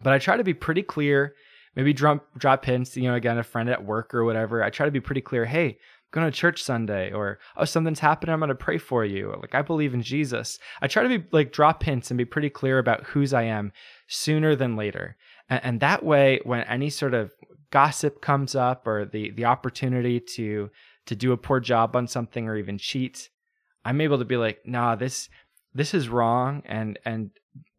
But 0.02 0.12
I 0.12 0.18
try 0.18 0.36
to 0.36 0.44
be 0.44 0.54
pretty 0.54 0.82
clear, 0.82 1.34
maybe 1.74 1.94
drop, 1.94 2.26
drop 2.36 2.64
hints, 2.64 2.96
you 2.96 3.04
know, 3.04 3.14
again, 3.14 3.38
a 3.38 3.42
friend 3.42 3.70
at 3.70 3.84
work 3.84 4.14
or 4.14 4.24
whatever. 4.24 4.62
I 4.62 4.68
try 4.68 4.84
to 4.84 4.92
be 4.92 5.00
pretty 5.00 5.22
clear, 5.22 5.46
hey, 5.46 5.68
I'm 5.68 6.22
going 6.22 6.30
to 6.30 6.36
church 6.36 6.62
Sunday 6.62 7.12
or, 7.12 7.38
oh, 7.56 7.64
something's 7.64 8.00
happening. 8.00 8.34
I'm 8.34 8.40
going 8.40 8.48
to 8.48 8.54
pray 8.54 8.76
for 8.76 9.06
you. 9.06 9.34
Like, 9.40 9.54
I 9.54 9.62
believe 9.62 9.94
in 9.94 10.02
Jesus. 10.02 10.58
I 10.82 10.86
try 10.86 11.02
to 11.02 11.18
be 11.18 11.26
like, 11.32 11.50
drop 11.50 11.82
hints 11.82 12.10
and 12.10 12.18
be 12.18 12.26
pretty 12.26 12.50
clear 12.50 12.78
about 12.78 13.04
whose 13.04 13.32
I 13.32 13.44
am 13.44 13.72
sooner 14.06 14.54
than 14.54 14.76
later. 14.76 15.16
And 15.48 15.80
that 15.80 16.04
way, 16.04 16.40
when 16.44 16.62
any 16.62 16.90
sort 16.90 17.14
of 17.14 17.32
gossip 17.70 18.20
comes 18.20 18.54
up 18.54 18.86
or 18.86 19.04
the 19.04 19.30
the 19.30 19.44
opportunity 19.44 20.20
to 20.20 20.70
to 21.06 21.16
do 21.16 21.32
a 21.32 21.36
poor 21.36 21.60
job 21.60 21.94
on 21.94 22.08
something 22.08 22.48
or 22.48 22.56
even 22.56 22.78
cheat, 22.78 23.30
I'm 23.84 24.00
able 24.00 24.18
to 24.18 24.24
be 24.24 24.36
like, 24.36 24.66
nah, 24.66 24.96
this 24.96 25.28
this 25.74 25.94
is 25.94 26.08
wrong 26.08 26.62
and 26.66 26.98
and 27.04 27.30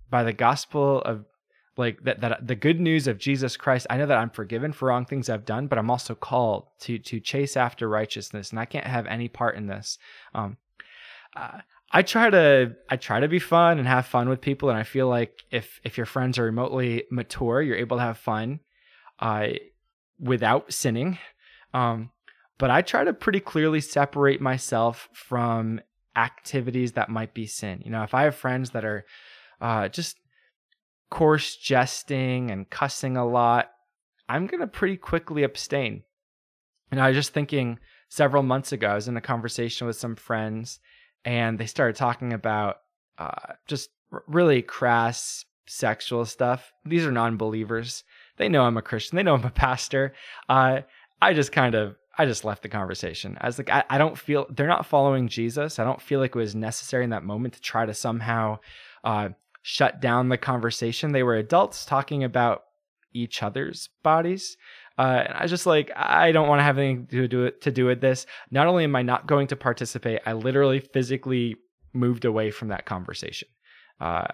by 0.09 0.23
the 0.23 0.33
gospel 0.33 1.01
of 1.01 1.25
like 1.77 2.03
that 2.03 2.21
that 2.21 2.47
the 2.47 2.55
good 2.55 2.79
news 2.79 3.07
of 3.07 3.19
Jesus 3.19 3.55
Christ, 3.55 3.87
I 3.89 3.97
know 3.97 4.07
that 4.07 4.17
I'm 4.17 4.29
forgiven 4.29 4.71
for 4.71 4.87
wrong 4.87 5.05
things 5.05 5.29
I've 5.29 5.45
done, 5.45 5.67
but 5.67 5.77
I'm 5.77 5.91
also 5.91 6.15
called 6.15 6.67
to 6.81 6.97
to 6.97 7.19
chase 7.19 7.55
after 7.55 7.87
righteousness, 7.87 8.51
and 8.51 8.59
I 8.59 8.65
can't 8.65 8.87
have 8.87 9.05
any 9.05 9.27
part 9.27 9.55
in 9.55 9.67
this. 9.67 9.97
Um, 10.33 10.57
uh, 11.35 11.59
I 11.91 12.01
try 12.01 12.29
to 12.29 12.75
I 12.89 12.97
try 12.97 13.19
to 13.19 13.27
be 13.27 13.39
fun 13.39 13.79
and 13.79 13.87
have 13.87 14.07
fun 14.07 14.27
with 14.27 14.41
people, 14.41 14.69
and 14.69 14.77
I 14.77 14.83
feel 14.83 15.07
like 15.07 15.43
if 15.51 15.79
if 15.83 15.97
your 15.97 16.05
friends 16.05 16.37
are 16.39 16.43
remotely 16.43 17.03
mature, 17.11 17.61
you're 17.61 17.77
able 17.77 17.97
to 17.97 18.03
have 18.03 18.17
fun. 18.17 18.59
Uh, 19.19 19.49
without 20.19 20.73
sinning. 20.73 21.17
Um, 21.73 22.11
but 22.57 22.69
I 22.69 22.81
try 22.81 23.03
to 23.03 23.13
pretty 23.13 23.39
clearly 23.39 23.81
separate 23.81 24.41
myself 24.41 25.09
from 25.13 25.81
activities 26.15 26.93
that 26.93 27.09
might 27.09 27.33
be 27.33 27.45
sin. 27.45 27.81
You 27.85 27.91
know, 27.91 28.03
if 28.03 28.13
I 28.13 28.23
have 28.23 28.35
friends 28.35 28.71
that 28.71 28.83
are 28.83 29.05
uh, 29.61 29.87
just 29.89 30.17
coarse 31.09 31.55
jesting 31.55 32.51
and 32.51 32.69
cussing 32.69 33.15
a 33.15 33.27
lot, 33.27 33.69
I'm 34.27 34.47
going 34.47 34.61
to 34.61 34.67
pretty 34.67 34.97
quickly 34.97 35.43
abstain. 35.43 36.03
And 36.91 36.99
I 36.99 37.09
was 37.09 37.17
just 37.17 37.33
thinking 37.33 37.79
several 38.09 38.43
months 38.43 38.71
ago, 38.71 38.87
I 38.87 38.95
was 38.95 39.07
in 39.07 39.17
a 39.17 39.21
conversation 39.21 39.87
with 39.87 39.95
some 39.95 40.15
friends 40.15 40.79
and 41.23 41.59
they 41.59 41.65
started 41.65 41.95
talking 41.95 42.33
about 42.33 42.77
uh, 43.17 43.53
just 43.67 43.89
r- 44.11 44.23
really 44.27 44.61
crass 44.61 45.45
sexual 45.67 46.25
stuff. 46.25 46.71
These 46.85 47.05
are 47.05 47.11
non 47.11 47.37
believers. 47.37 48.03
They 48.37 48.49
know 48.49 48.63
I'm 48.63 48.77
a 48.77 48.81
Christian. 48.81 49.15
They 49.15 49.23
know 49.23 49.35
I'm 49.35 49.45
a 49.45 49.49
pastor. 49.51 50.13
Uh, 50.47 50.81
I 51.21 51.33
just 51.33 51.51
kind 51.51 51.75
of 51.75 51.95
I 52.17 52.25
just 52.25 52.43
left 52.43 52.63
the 52.63 52.69
conversation. 52.69 53.37
I 53.39 53.45
was 53.45 53.57
like, 53.59 53.69
I, 53.69 53.83
I, 53.89 53.97
don't 53.99 54.17
feel 54.17 54.47
they're 54.49 54.65
not 54.65 54.87
following 54.87 55.27
Jesus. 55.27 55.77
I 55.77 55.83
don't 55.83 56.01
feel 56.01 56.19
like 56.19 56.35
it 56.35 56.39
was 56.39 56.55
necessary 56.55 57.03
in 57.03 57.11
that 57.11 57.23
moment 57.23 57.53
to 57.53 57.61
try 57.61 57.85
to 57.85 57.93
somehow 57.93 58.57
uh, 59.03 59.29
shut 59.61 60.01
down 60.01 60.29
the 60.29 60.37
conversation. 60.37 61.11
They 61.11 61.21
were 61.21 61.35
adults 61.35 61.85
talking 61.85 62.23
about 62.23 62.63
each 63.13 63.43
other's 63.43 63.89
bodies. 64.01 64.57
Uh, 64.97 65.23
and 65.27 65.33
I 65.33 65.43
was 65.43 65.51
just 65.51 65.67
like, 65.67 65.91
I 65.95 66.31
don't 66.31 66.47
want 66.47 66.59
to 66.59 66.63
have 66.63 66.79
anything 66.79 67.05
to 67.07 67.27
do 67.27 67.51
to 67.51 67.71
do 67.71 67.85
with 67.85 68.01
this. 68.01 68.25
Not 68.49 68.65
only 68.65 68.83
am 68.83 68.95
I 68.95 69.03
not 69.03 69.27
going 69.27 69.47
to 69.47 69.55
participate, 69.55 70.21
I 70.25 70.33
literally 70.33 70.79
physically 70.79 71.57
moved 71.93 72.25
away 72.25 72.49
from 72.49 72.69
that 72.69 72.85
conversation. 72.85 73.47
Uh, 74.01 74.25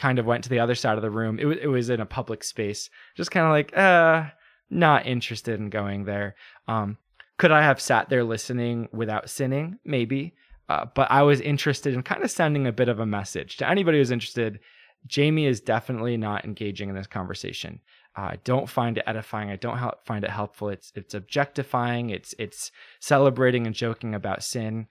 kind 0.00 0.18
of 0.18 0.24
went 0.24 0.42
to 0.44 0.50
the 0.50 0.58
other 0.58 0.74
side 0.74 0.96
of 0.96 1.02
the 1.02 1.10
room. 1.10 1.38
It 1.38 1.44
was 1.44 1.58
it 1.60 1.66
was 1.66 1.90
in 1.90 2.00
a 2.00 2.06
public 2.06 2.42
space. 2.42 2.88
Just 3.16 3.30
kind 3.30 3.44
of 3.44 3.52
like, 3.52 3.76
uh, 3.76 4.30
not 4.70 5.06
interested 5.06 5.60
in 5.60 5.68
going 5.68 6.04
there. 6.04 6.36
Um, 6.66 6.96
could 7.38 7.52
I 7.52 7.62
have 7.62 7.80
sat 7.80 8.08
there 8.08 8.24
listening 8.24 8.88
without 8.92 9.28
sinning? 9.28 9.78
Maybe. 9.84 10.34
Uh, 10.68 10.86
but 10.94 11.10
I 11.10 11.22
was 11.22 11.40
interested 11.40 11.94
in 11.94 12.02
kind 12.02 12.22
of 12.22 12.30
sending 12.30 12.66
a 12.66 12.72
bit 12.72 12.88
of 12.88 12.98
a 12.98 13.06
message 13.06 13.58
to 13.58 13.68
anybody 13.68 13.98
who's 13.98 14.10
interested. 14.10 14.60
Jamie 15.06 15.46
is 15.46 15.60
definitely 15.60 16.16
not 16.16 16.44
engaging 16.44 16.88
in 16.88 16.94
this 16.94 17.06
conversation. 17.06 17.80
Uh, 18.16 18.22
I 18.22 18.38
don't 18.44 18.68
find 18.68 18.96
it 18.96 19.04
edifying. 19.06 19.50
I 19.50 19.56
don't 19.56 19.78
help, 19.78 20.06
find 20.06 20.24
it 20.24 20.30
helpful. 20.30 20.70
It's 20.70 20.92
it's 20.94 21.14
objectifying. 21.14 22.10
It's 22.10 22.34
it's 22.38 22.72
celebrating 23.00 23.66
and 23.66 23.74
joking 23.74 24.14
about 24.14 24.42
sin. 24.42 24.86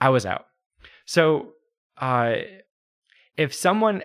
I 0.00 0.10
was 0.10 0.24
out. 0.26 0.46
So, 1.06 1.54
uh, 1.96 2.36
if 3.36 3.54
someone 3.54 4.02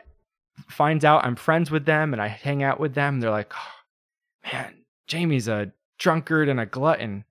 finds 0.69 1.05
out 1.05 1.25
I'm 1.25 1.35
friends 1.35 1.71
with 1.71 1.85
them 1.85 2.13
and 2.13 2.21
I 2.21 2.27
hang 2.27 2.63
out 2.63 2.79
with 2.79 2.93
them, 2.93 3.19
they're 3.19 3.29
like, 3.31 3.53
oh, 3.55 4.51
man, 4.51 4.85
Jamie's 5.07 5.47
a 5.47 5.71
drunkard 5.99 6.49
and 6.49 6.59
a 6.59 6.65
glutton. 6.65 7.25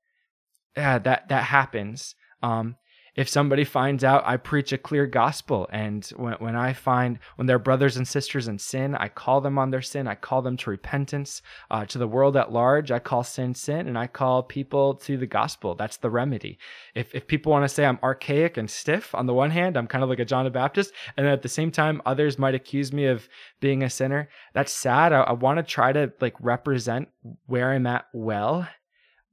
Yeah, 0.76 0.98
that 0.98 1.28
that 1.28 1.44
happens. 1.44 2.14
Um, 2.42 2.76
if 3.14 3.28
somebody 3.28 3.64
finds 3.64 4.04
out 4.04 4.22
I 4.26 4.38
preach 4.38 4.72
a 4.72 4.78
clear 4.78 5.06
gospel 5.06 5.68
and 5.70 6.04
when, 6.16 6.34
when 6.34 6.56
I 6.56 6.72
find 6.72 7.18
when 7.36 7.46
they're 7.46 7.58
brothers 7.58 7.96
and 7.96 8.08
sisters 8.08 8.48
in 8.48 8.58
sin, 8.58 8.94
I 8.94 9.08
call 9.08 9.40
them 9.40 9.58
on 9.58 9.70
their 9.70 9.82
sin. 9.82 10.08
I 10.08 10.14
call 10.14 10.40
them 10.40 10.56
to 10.58 10.70
repentance. 10.70 11.42
Uh, 11.70 11.84
to 11.86 11.98
the 11.98 12.08
world 12.08 12.36
at 12.36 12.52
large, 12.52 12.90
I 12.90 12.98
call 12.98 13.22
sin 13.22 13.54
sin 13.54 13.86
and 13.86 13.98
I 13.98 14.06
call 14.06 14.42
people 14.42 14.94
to 14.94 15.16
the 15.16 15.26
gospel. 15.26 15.74
That's 15.74 15.98
the 15.98 16.10
remedy. 16.10 16.58
If, 16.94 17.14
if 17.14 17.26
people 17.26 17.52
want 17.52 17.64
to 17.64 17.68
say 17.68 17.84
I'm 17.84 17.98
archaic 18.02 18.56
and 18.56 18.70
stiff, 18.70 19.14
on 19.14 19.26
the 19.26 19.34
one 19.34 19.50
hand, 19.50 19.76
I'm 19.76 19.86
kind 19.86 20.02
of 20.02 20.10
like 20.10 20.18
a 20.18 20.24
John 20.24 20.44
the 20.44 20.50
Baptist. 20.50 20.92
And 21.16 21.26
at 21.26 21.42
the 21.42 21.48
same 21.48 21.70
time, 21.70 22.00
others 22.06 22.38
might 22.38 22.54
accuse 22.54 22.92
me 22.92 23.06
of 23.06 23.28
being 23.60 23.82
a 23.82 23.90
sinner. 23.90 24.30
That's 24.54 24.72
sad. 24.72 25.12
I, 25.12 25.20
I 25.22 25.32
want 25.32 25.58
to 25.58 25.62
try 25.62 25.92
to 25.92 26.12
like 26.20 26.34
represent 26.40 27.08
where 27.46 27.72
I'm 27.72 27.86
at 27.86 28.06
well. 28.14 28.66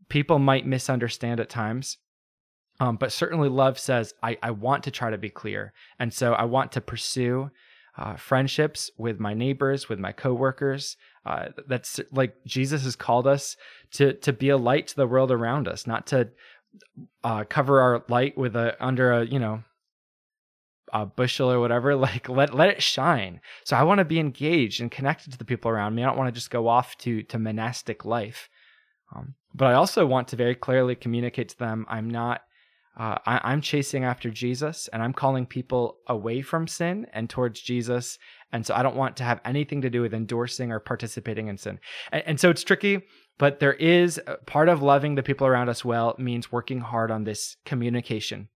People 0.10 0.40
might 0.40 0.66
misunderstand 0.66 1.40
at 1.40 1.50
times 1.50 1.98
um, 2.80 2.96
but 2.96 3.12
certainly, 3.12 3.50
love 3.50 3.78
says, 3.78 4.14
I, 4.24 4.38
I 4.42 4.52
want 4.52 4.84
to 4.86 4.92
try 4.92 5.10
to 5.10 5.18
be 5.18 5.30
clear. 5.30 5.74
And 6.00 6.14
so 6.14 6.34
I 6.34 6.46
want 6.46 6.72
to 6.74 6.82
pursue 6.82 7.52
uh, 7.98 8.16
friendships 8.16 8.90
with 8.98 9.20
my 9.20 9.34
neighbors, 9.34 9.90
with 9.90 10.00
my 10.00 10.14
coworkers. 10.14 10.96
Uh, 11.26 11.50
that's 11.68 12.00
like 12.12 12.36
Jesus 12.46 12.84
has 12.84 12.96
called 12.96 13.28
us 13.28 13.58
to, 13.92 14.14
to 14.14 14.32
be 14.32 14.50
a 14.50 14.58
light 14.58 14.88
to 14.88 14.96
the 14.96 15.08
world 15.08 15.32
around 15.32 15.68
us, 15.68 15.86
not 15.86 16.08
to 16.08 16.30
uh, 17.24 17.44
cover 17.44 17.82
our 17.82 18.04
light 18.08 18.38
with 18.38 18.56
a, 18.56 18.78
under 18.84 19.12
a, 19.12 19.26
you 19.26 19.40
know, 19.40 19.64
a 20.94 21.06
bushel 21.06 21.52
or 21.52 21.60
whatever 21.60 21.96
like 22.08 22.28
let 22.30 22.52
let 22.56 22.70
it 22.70 22.82
shine 22.82 23.40
so 23.64 23.78
i 23.78 23.84
want 23.84 24.00
to 24.00 24.06
be 24.06 24.20
engaged 24.20 24.82
and 24.82 24.90
connected 24.90 25.32
to 25.32 25.38
the 25.38 25.46
people 25.46 25.70
around 25.70 25.94
me 25.94 26.02
i 26.02 26.06
don't 26.08 26.18
want 26.18 26.28
to 26.28 26.40
just 26.40 26.50
go 26.50 26.68
off 26.68 26.98
to 26.98 27.22
to 27.22 27.38
monastic 27.38 28.06
life 28.06 28.50
Um, 29.16 29.36
but 29.54 29.68
I 29.68 29.74
also 29.74 30.06
want 30.06 30.28
to 30.30 30.36
very 30.36 30.56
clearly 30.56 30.96
communicate 30.96 31.50
to 31.50 31.58
them 31.58 31.86
I'm 31.90 32.10
not, 32.10 32.42
uh, 33.00 33.18
I, 33.26 33.54
am 33.54 33.62
chasing 33.62 34.04
after 34.04 34.30
Jesus 34.30 34.90
and 34.92 35.02
I'm 35.02 35.14
calling 35.14 35.46
people 35.46 36.00
away 36.08 36.42
from 36.42 36.68
sin 36.68 37.08
and 37.14 37.30
towards 37.30 37.62
Jesus. 37.62 38.20
And 38.52 38.66
so 38.66 38.76
I 38.76 38.84
don't 38.84 38.98
want 38.98 39.16
to 39.18 39.24
have 39.24 39.40
anything 39.46 39.82
to 39.82 39.90
do 39.90 40.02
with 40.02 40.14
endorsing 40.14 40.74
or 40.74 40.82
participating 40.82 41.48
in 41.48 41.58
sin. 41.58 41.80
And, 42.12 42.24
and 42.28 42.40
so 42.40 42.50
it's 42.50 42.64
tricky, 42.64 43.04
but 43.38 43.62
there 43.62 43.74
is 43.74 44.20
uh, 44.28 44.36
part 44.46 44.68
of 44.68 44.82
loving 44.82 45.16
the 45.16 45.24
people 45.24 45.48
around 45.48 45.70
us 45.70 45.86
well 45.86 46.14
means 46.20 46.52
working 46.52 46.82
hard 46.82 47.10
on 47.10 47.24
this 47.24 47.56
communication. 47.64 48.50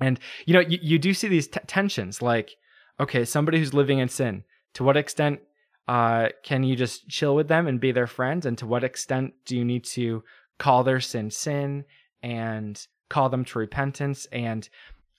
And, 0.00 0.18
you 0.46 0.54
know, 0.54 0.60
you, 0.60 0.78
you 0.80 0.98
do 0.98 1.12
see 1.12 1.28
these 1.28 1.48
t- 1.48 1.60
tensions 1.66 2.22
like, 2.22 2.52
okay, 2.98 3.26
somebody 3.26 3.58
who's 3.58 3.74
living 3.74 3.98
in 3.98 4.08
sin, 4.08 4.44
to 4.74 4.84
what 4.84 4.96
extent 4.96 5.40
uh, 5.88 6.28
can 6.42 6.62
you 6.62 6.74
just 6.74 7.06
chill 7.08 7.34
with 7.34 7.48
them 7.48 7.66
and 7.66 7.80
be 7.80 7.92
their 7.92 8.06
friend? 8.06 8.46
And 8.46 8.56
to 8.58 8.66
what 8.66 8.84
extent 8.84 9.34
do 9.44 9.58
you 9.58 9.64
need 9.64 9.84
to 9.86 10.22
call 10.58 10.84
their 10.84 11.00
sin 11.00 11.30
sin 11.30 11.84
and 12.22 12.86
call 13.08 13.28
them 13.28 13.44
to 13.46 13.58
repentance? 13.58 14.26
And 14.32 14.68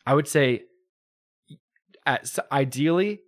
I 0.05 0.13
would 0.13 0.27
say, 0.27 0.63
ideally, 2.51 3.22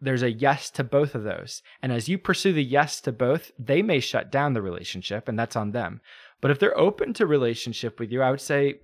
there's 0.00 0.22
a 0.22 0.30
yes 0.30 0.70
to 0.70 0.84
both 0.84 1.14
of 1.14 1.24
those. 1.24 1.62
And 1.82 1.92
as 1.92 2.08
you 2.08 2.18
pursue 2.18 2.52
the 2.52 2.62
yes 2.62 3.00
to 3.02 3.12
both, 3.12 3.50
they 3.58 3.82
may 3.82 4.00
shut 4.00 4.30
down 4.30 4.52
the 4.52 4.62
relationship, 4.62 5.28
and 5.28 5.38
that's 5.38 5.56
on 5.56 5.72
them. 5.72 6.00
But 6.40 6.50
if 6.50 6.58
they're 6.58 6.78
open 6.78 7.12
to 7.14 7.26
relationship 7.26 7.98
with 7.98 8.10
you, 8.10 8.22
I 8.22 8.30
would 8.30 8.40
say, 8.40 8.80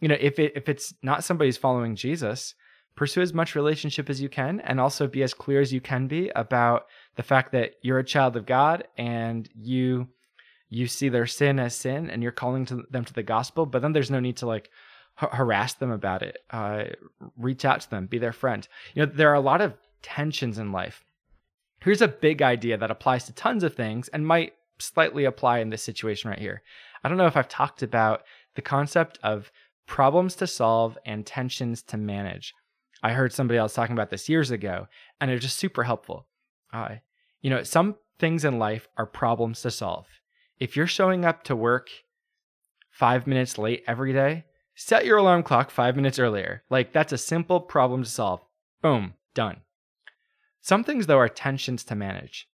you 0.00 0.08
know, 0.08 0.16
if 0.18 0.38
it 0.38 0.52
if 0.56 0.68
it's 0.68 0.94
not 1.02 1.24
somebody's 1.24 1.56
following 1.56 1.94
Jesus, 1.94 2.54
pursue 2.96 3.20
as 3.20 3.34
much 3.34 3.54
relationship 3.54 4.10
as 4.10 4.20
you 4.20 4.28
can 4.28 4.60
and 4.60 4.80
also 4.80 5.06
be 5.06 5.22
as 5.22 5.34
clear 5.34 5.60
as 5.60 5.72
you 5.72 5.80
can 5.80 6.06
be 6.06 6.30
about 6.36 6.86
the 7.16 7.22
fact 7.22 7.52
that 7.52 7.72
you're 7.82 7.98
a 7.98 8.04
child 8.04 8.36
of 8.36 8.46
God 8.46 8.86
and 8.96 9.48
you 9.54 10.08
you 10.70 10.86
see 10.86 11.08
their 11.08 11.26
sin 11.26 11.58
as 11.58 11.74
sin 11.74 12.08
and 12.08 12.22
you're 12.22 12.32
calling 12.32 12.64
to 12.64 12.86
them 12.90 13.04
to 13.04 13.12
the 13.12 13.22
gospel 13.22 13.66
but 13.66 13.82
then 13.82 13.92
there's 13.92 14.10
no 14.10 14.20
need 14.20 14.38
to 14.38 14.46
like 14.46 14.70
harass 15.16 15.74
them 15.74 15.90
about 15.90 16.22
it. 16.22 16.38
Uh, 16.50 16.84
reach 17.36 17.64
out 17.64 17.82
to 17.82 17.90
them 17.90 18.06
be 18.06 18.18
their 18.18 18.32
friend. 18.32 18.66
You 18.94 19.04
know 19.04 19.12
there 19.12 19.30
are 19.30 19.34
a 19.34 19.40
lot 19.40 19.60
of 19.60 19.74
tensions 20.02 20.58
in 20.58 20.72
life. 20.72 21.04
Here's 21.80 22.02
a 22.02 22.08
big 22.08 22.42
idea 22.42 22.76
that 22.76 22.90
applies 22.90 23.24
to 23.26 23.32
tons 23.32 23.62
of 23.62 23.74
things 23.74 24.08
and 24.08 24.26
might 24.26 24.54
slightly 24.78 25.24
apply 25.24 25.58
in 25.58 25.70
this 25.70 25.82
situation 25.82 26.30
right 26.30 26.38
here. 26.38 26.62
I 27.02 27.08
don't 27.08 27.18
know 27.18 27.26
if 27.26 27.36
i've 27.36 27.48
talked 27.48 27.82
about 27.82 28.22
the 28.54 28.62
concept 28.62 29.18
of 29.22 29.50
problems 29.86 30.34
to 30.36 30.46
solve 30.46 30.96
and 31.04 31.26
tensions 31.26 31.82
to 31.82 31.96
manage. 31.96 32.54
I 33.02 33.12
heard 33.12 33.32
somebody 33.32 33.58
else 33.58 33.74
talking 33.74 33.94
about 33.94 34.10
this 34.10 34.28
years 34.28 34.50
ago, 34.50 34.86
and 35.20 35.30
it's 35.30 35.42
just 35.42 35.58
super 35.58 35.84
helpful. 35.84 36.26
Uh, 36.72 36.96
you 37.40 37.50
know, 37.50 37.62
some 37.62 37.96
things 38.18 38.44
in 38.44 38.58
life 38.58 38.88
are 38.96 39.06
problems 39.06 39.62
to 39.62 39.70
solve. 39.70 40.06
If 40.60 40.76
you're 40.76 40.86
showing 40.86 41.24
up 41.24 41.42
to 41.44 41.56
work 41.56 41.88
five 42.90 43.26
minutes 43.26 43.56
late 43.56 43.82
every 43.86 44.12
day, 44.12 44.44
set 44.74 45.06
your 45.06 45.16
alarm 45.16 45.42
clock 45.42 45.70
five 45.70 45.96
minutes 45.96 46.18
earlier. 46.18 46.62
Like, 46.68 46.92
that's 46.92 47.14
a 47.14 47.18
simple 47.18 47.60
problem 47.60 48.04
to 48.04 48.08
solve. 48.10 48.40
Boom, 48.82 49.14
done. 49.34 49.62
Some 50.60 50.84
things, 50.84 51.06
though, 51.06 51.18
are 51.18 51.30
tensions 51.30 51.82
to 51.84 51.94
manage. 51.94 52.46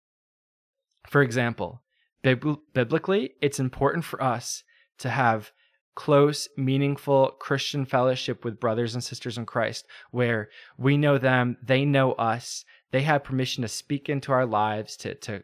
For 1.09 1.23
example, 1.23 1.83
bib- 2.23 2.59
biblically, 2.75 3.33
it's 3.41 3.59
important 3.59 4.05
for 4.05 4.23
us 4.23 4.63
to 4.99 5.09
have 5.09 5.51
close, 5.95 6.49
meaningful 6.59 7.31
Christian 7.39 7.87
fellowship 7.87 8.45
with 8.45 8.61
brothers 8.61 8.95
and 8.95 9.03
sisters 9.03 9.39
in 9.39 9.47
Christ, 9.47 9.87
where 10.11 10.51
we 10.77 10.99
know 10.99 11.17
them, 11.17 11.57
they 11.63 11.85
know 11.85 12.13
us, 12.13 12.65
they 12.91 13.03
have 13.03 13.25
permission 13.25 13.63
to 13.63 13.69
speak 13.69 14.09
into 14.11 14.33
our 14.33 14.45
lives, 14.45 14.97
to 14.99 15.15
to 15.15 15.43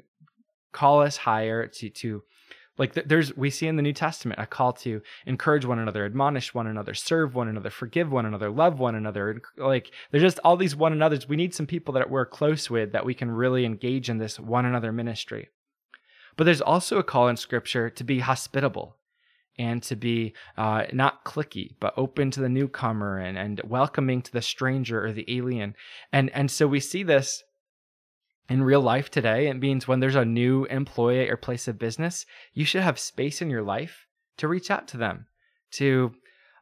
call 0.73 1.01
us 1.01 1.17
higher, 1.17 1.67
to 1.67 1.89
to 1.89 2.23
like 2.81 2.95
there's 2.95 3.37
we 3.37 3.51
see 3.51 3.67
in 3.67 3.77
the 3.77 3.83
New 3.83 3.93
Testament 3.93 4.41
a 4.41 4.47
call 4.47 4.73
to 4.73 5.03
encourage 5.27 5.67
one 5.67 5.79
another, 5.79 6.07
admonish 6.07 6.55
one 6.55 6.67
another, 6.67 6.95
serve 6.95 7.35
one 7.35 7.47
another, 7.47 7.69
forgive 7.69 8.11
one 8.11 8.25
another, 8.25 8.51
love 8.51 8.81
one 8.81 8.95
another. 8.95 9.43
Like 9.59 9.93
there's 10.11 10.23
just 10.23 10.41
all 10.43 10.57
these 10.57 10.75
one 10.75 10.95
another's. 10.95 11.29
We 11.29 11.37
need 11.37 11.55
some 11.55 11.67
people 11.67 11.93
that 11.95 12.11
we're 12.11 12.25
close 12.25 12.71
with 12.71 12.93
that 12.93 13.05
we 13.05 13.13
can 13.13 13.31
really 13.31 13.67
engage 13.67 14.09
in 14.09 14.17
this 14.17 14.41
one 14.41 14.65
another 14.65 14.93
ministry. 14.93 15.51
But 16.37 16.45
there's 16.45 16.63
also 16.63 16.99
a 16.99 17.05
call 17.05 17.29
in 17.29 17.37
Scripture 17.37 17.91
to 17.91 18.03
be 18.03 18.21
hospitable, 18.21 18.97
and 19.59 19.83
to 19.83 19.95
be 19.95 20.33
uh, 20.57 20.85
not 20.91 21.23
cliquey, 21.23 21.75
but 21.81 21.93
open 21.99 22.31
to 22.31 22.41
the 22.41 22.49
newcomer 22.49 23.19
and, 23.19 23.37
and 23.37 23.61
welcoming 23.63 24.23
to 24.23 24.33
the 24.33 24.41
stranger 24.41 25.05
or 25.05 25.13
the 25.13 25.27
alien. 25.29 25.75
And, 26.15 26.31
and 26.31 26.51
so 26.51 26.67
we 26.67 26.81
see 26.81 27.03
this 27.03 27.45
in 28.51 28.65
real 28.65 28.81
life 28.81 29.11
today. 29.11 29.47
It 29.47 29.55
means 29.55 29.87
when 29.87 30.01
there's 30.01 30.17
a 30.17 30.25
new 30.25 30.65
employee 30.67 31.31
or 31.31 31.37
place 31.37 31.69
of 31.69 31.79
business, 31.79 32.27
you 32.53 32.65
should 32.65 32.83
have 32.83 32.99
space 32.99 33.41
in 33.41 33.49
your 33.49 33.63
life 33.63 34.07
to 34.39 34.49
reach 34.49 34.71
out 34.71 34.89
to 34.89 34.97
them, 34.97 35.27
to 35.73 36.13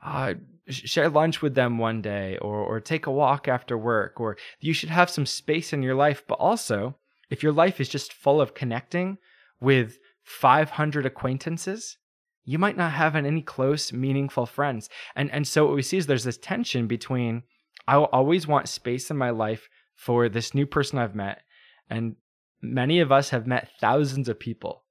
uh, 0.04 0.34
share 0.68 1.08
lunch 1.08 1.40
with 1.40 1.54
them 1.54 1.78
one 1.78 2.02
day 2.02 2.36
or, 2.38 2.58
or 2.58 2.78
take 2.78 3.06
a 3.06 3.10
walk 3.10 3.48
after 3.48 3.76
work, 3.76 4.20
or 4.20 4.36
you 4.60 4.74
should 4.74 4.90
have 4.90 5.08
some 5.08 5.24
space 5.24 5.72
in 5.72 5.82
your 5.82 5.94
life. 5.94 6.22
But 6.28 6.38
also, 6.38 6.96
if 7.30 7.42
your 7.42 7.52
life 7.52 7.80
is 7.80 7.88
just 7.88 8.12
full 8.12 8.40
of 8.40 8.54
connecting 8.54 9.16
with 9.58 9.98
500 10.22 11.06
acquaintances, 11.06 11.96
you 12.44 12.58
might 12.58 12.76
not 12.76 12.92
have 12.92 13.16
any 13.16 13.42
close, 13.42 13.92
meaningful 13.92 14.46
friends. 14.46 14.88
And 15.16 15.30
and 15.32 15.46
so 15.46 15.66
what 15.66 15.74
we 15.74 15.82
see 15.82 15.96
is 15.96 16.06
there's 16.06 16.24
this 16.24 16.38
tension 16.38 16.86
between 16.86 17.42
I 17.86 17.96
will 17.96 18.06
always 18.06 18.46
want 18.46 18.68
space 18.68 19.10
in 19.10 19.16
my 19.16 19.30
life 19.30 19.68
for 19.94 20.28
this 20.28 20.54
new 20.54 20.66
person 20.66 20.98
I've 20.98 21.14
met, 21.14 21.42
and 21.90 22.16
many 22.60 23.00
of 23.00 23.12
us 23.12 23.30
have 23.30 23.46
met 23.46 23.70
thousands 23.80 24.28
of 24.28 24.38
people, 24.38 24.84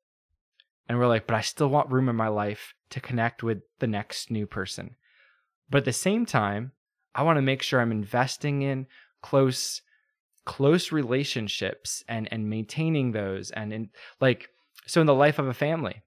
and 0.88 0.98
we're 0.98 1.08
like, 1.08 1.28
but 1.28 1.36
I 1.36 1.42
still 1.42 1.70
want 1.70 1.92
room 1.92 2.10
in 2.10 2.16
my 2.16 2.28
life 2.28 2.74
to 2.92 3.02
connect 3.02 3.44
with 3.44 3.60
the 3.80 3.88
next 3.88 4.32
new 4.32 4.46
person. 4.46 4.96
But 5.70 5.80
at 5.80 5.86
the 5.86 5.94
same 5.94 6.26
time, 6.26 6.72
I 7.14 7.24
want 7.24 7.38
to 7.38 7.42
make 7.42 7.62
sure 7.62 7.82
I'm 7.82 7.92
investing 7.92 8.62
in 8.62 8.88
close 9.22 9.82
close 10.46 10.94
relationships 10.94 12.04
and 12.08 12.32
and 12.32 12.50
maintaining 12.50 13.12
those 13.12 13.52
and 13.52 13.74
in 13.74 13.90
like 14.22 14.48
so 14.86 15.02
in 15.02 15.08
the 15.08 15.14
life 15.14 15.40
of 15.40 15.48
a 15.48 15.54
family 15.54 16.04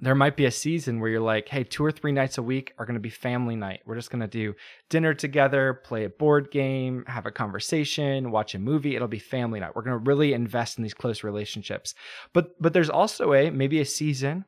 there 0.00 0.14
might 0.14 0.36
be 0.36 0.44
a 0.44 0.50
season 0.50 1.00
where 1.00 1.10
you're 1.10 1.20
like, 1.20 1.48
hey, 1.48 1.64
two 1.64 1.84
or 1.84 1.90
three 1.90 2.12
nights 2.12 2.38
a 2.38 2.42
week 2.42 2.72
are 2.78 2.86
going 2.86 2.94
to 2.94 3.00
be 3.00 3.10
family 3.10 3.56
night. 3.56 3.80
We're 3.84 3.96
just 3.96 4.10
going 4.10 4.20
to 4.20 4.28
do 4.28 4.54
dinner 4.90 5.12
together, 5.12 5.80
play 5.84 6.04
a 6.04 6.08
board 6.08 6.50
game, 6.50 7.04
have 7.08 7.26
a 7.26 7.32
conversation, 7.32 8.30
watch 8.30 8.54
a 8.54 8.58
movie. 8.58 8.94
It'll 8.94 9.08
be 9.08 9.18
family 9.18 9.58
night. 9.58 9.74
We're 9.74 9.82
going 9.82 9.98
to 9.98 10.08
really 10.08 10.32
invest 10.32 10.78
in 10.78 10.84
these 10.84 10.94
close 10.94 11.24
relationships. 11.24 11.94
But 12.32 12.60
but 12.60 12.72
there's 12.72 12.90
also 12.90 13.34
a 13.34 13.50
maybe 13.50 13.80
a 13.80 13.84
season 13.84 14.44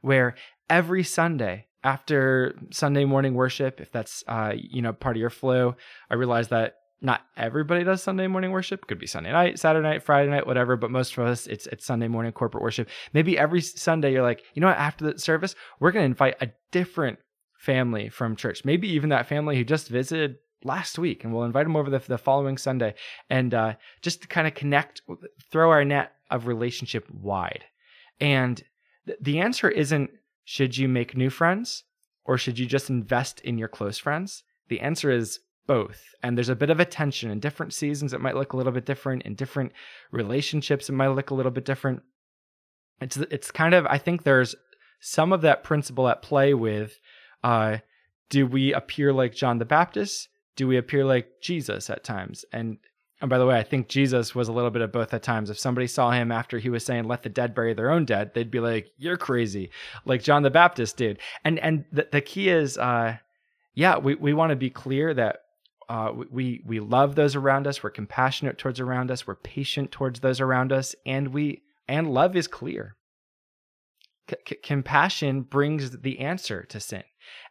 where 0.00 0.34
every 0.68 1.04
Sunday 1.04 1.66
after 1.84 2.56
Sunday 2.70 3.04
morning 3.04 3.34
worship, 3.34 3.80
if 3.80 3.92
that's 3.92 4.24
uh, 4.26 4.52
you 4.56 4.82
know 4.82 4.92
part 4.92 5.16
of 5.16 5.20
your 5.20 5.30
flow, 5.30 5.76
I 6.10 6.14
realize 6.14 6.48
that 6.48 6.77
not 7.00 7.22
everybody 7.36 7.84
does 7.84 8.02
Sunday 8.02 8.26
morning 8.26 8.50
worship. 8.50 8.86
Could 8.86 8.98
be 8.98 9.06
Sunday 9.06 9.30
night, 9.30 9.58
Saturday 9.58 9.86
night, 9.86 10.02
Friday 10.02 10.30
night, 10.30 10.46
whatever. 10.46 10.76
But 10.76 10.90
most 10.90 11.16
of 11.16 11.26
us, 11.26 11.46
it's 11.46 11.66
it's 11.68 11.86
Sunday 11.86 12.08
morning 12.08 12.32
corporate 12.32 12.62
worship. 12.62 12.88
Maybe 13.12 13.38
every 13.38 13.60
Sunday 13.60 14.12
you're 14.12 14.22
like, 14.22 14.42
you 14.54 14.60
know 14.60 14.68
what? 14.68 14.78
After 14.78 15.12
the 15.12 15.18
service, 15.18 15.54
we're 15.80 15.92
gonna 15.92 16.06
invite 16.06 16.36
a 16.40 16.50
different 16.72 17.18
family 17.58 18.08
from 18.08 18.36
church. 18.36 18.64
Maybe 18.64 18.88
even 18.88 19.10
that 19.10 19.28
family 19.28 19.56
who 19.56 19.64
just 19.64 19.88
visited 19.88 20.36
last 20.64 20.98
week, 20.98 21.22
and 21.22 21.32
we'll 21.32 21.44
invite 21.44 21.66
them 21.66 21.76
over 21.76 21.90
the, 21.90 22.00
the 22.00 22.18
following 22.18 22.58
Sunday, 22.58 22.94
and 23.30 23.54
uh, 23.54 23.74
just 24.02 24.22
to 24.22 24.28
kind 24.28 24.46
of 24.46 24.54
connect, 24.54 25.02
throw 25.50 25.70
our 25.70 25.84
net 25.84 26.12
of 26.30 26.46
relationship 26.46 27.08
wide. 27.10 27.64
And 28.20 28.62
th- 29.06 29.18
the 29.20 29.38
answer 29.40 29.68
isn't 29.68 30.10
should 30.44 30.76
you 30.76 30.88
make 30.88 31.16
new 31.16 31.30
friends 31.30 31.84
or 32.24 32.38
should 32.38 32.58
you 32.58 32.66
just 32.66 32.90
invest 32.90 33.40
in 33.40 33.58
your 33.58 33.68
close 33.68 33.98
friends. 33.98 34.44
The 34.68 34.80
answer 34.80 35.10
is 35.10 35.40
both. 35.68 36.02
And 36.24 36.36
there's 36.36 36.48
a 36.48 36.56
bit 36.56 36.70
of 36.70 36.80
a 36.80 36.84
tension 36.84 37.30
in 37.30 37.38
different 37.38 37.72
seasons. 37.72 38.12
It 38.12 38.20
might 38.20 38.34
look 38.34 38.54
a 38.54 38.56
little 38.56 38.72
bit 38.72 38.86
different 38.86 39.22
in 39.22 39.36
different 39.36 39.70
relationships. 40.10 40.88
It 40.88 40.94
might 40.94 41.08
look 41.08 41.30
a 41.30 41.34
little 41.34 41.52
bit 41.52 41.64
different. 41.64 42.02
It's 43.00 43.16
it's 43.16 43.52
kind 43.52 43.74
of 43.74 43.86
I 43.86 43.98
think 43.98 44.24
there's 44.24 44.56
some 44.98 45.32
of 45.32 45.42
that 45.42 45.62
principle 45.62 46.08
at 46.08 46.22
play 46.22 46.54
with 46.54 46.98
uh, 47.44 47.78
do 48.28 48.46
we 48.46 48.72
appear 48.72 49.12
like 49.12 49.34
John 49.34 49.58
the 49.58 49.64
Baptist? 49.64 50.28
Do 50.56 50.66
we 50.66 50.76
appear 50.76 51.04
like 51.04 51.28
Jesus 51.40 51.88
at 51.88 52.02
times? 52.02 52.44
And 52.52 52.78
and 53.20 53.28
by 53.28 53.38
the 53.38 53.46
way, 53.46 53.58
I 53.58 53.64
think 53.64 53.88
Jesus 53.88 54.34
was 54.34 54.48
a 54.48 54.52
little 54.52 54.70
bit 54.70 54.82
of 54.82 54.92
both 54.92 55.12
at 55.12 55.22
times. 55.22 55.50
If 55.50 55.58
somebody 55.58 55.88
saw 55.88 56.12
him 56.12 56.30
after 56.30 56.58
he 56.58 56.70
was 56.70 56.84
saying, 56.84 57.04
let 57.04 57.24
the 57.24 57.28
dead 57.28 57.52
bury 57.52 57.74
their 57.74 57.90
own 57.90 58.04
dead, 58.04 58.32
they'd 58.32 58.50
be 58.50 58.60
like, 58.60 58.92
you're 58.96 59.16
crazy, 59.16 59.70
like 60.04 60.22
John 60.22 60.44
the 60.44 60.50
Baptist 60.50 60.96
did. 60.96 61.18
And 61.44 61.58
and 61.58 61.84
the, 61.92 62.08
the 62.10 62.20
key 62.20 62.48
is, 62.48 62.78
uh, 62.78 63.18
yeah, 63.74 63.98
we, 63.98 64.14
we 64.14 64.34
want 64.34 64.50
to 64.50 64.56
be 64.56 64.70
clear 64.70 65.14
that 65.14 65.40
uh, 65.88 66.12
we 66.30 66.62
we 66.66 66.80
love 66.80 67.14
those 67.14 67.34
around 67.34 67.66
us. 67.66 67.82
We're 67.82 67.90
compassionate 67.90 68.58
towards 68.58 68.78
around 68.78 69.10
us. 69.10 69.26
We're 69.26 69.36
patient 69.36 69.90
towards 69.90 70.20
those 70.20 70.40
around 70.40 70.72
us, 70.72 70.94
and 71.06 71.28
we 71.28 71.62
and 71.86 72.12
love 72.12 72.36
is 72.36 72.46
clear. 72.46 72.96
Compassion 74.62 75.42
brings 75.42 76.00
the 76.00 76.18
answer 76.18 76.64
to 76.64 76.78
sin, 76.78 77.04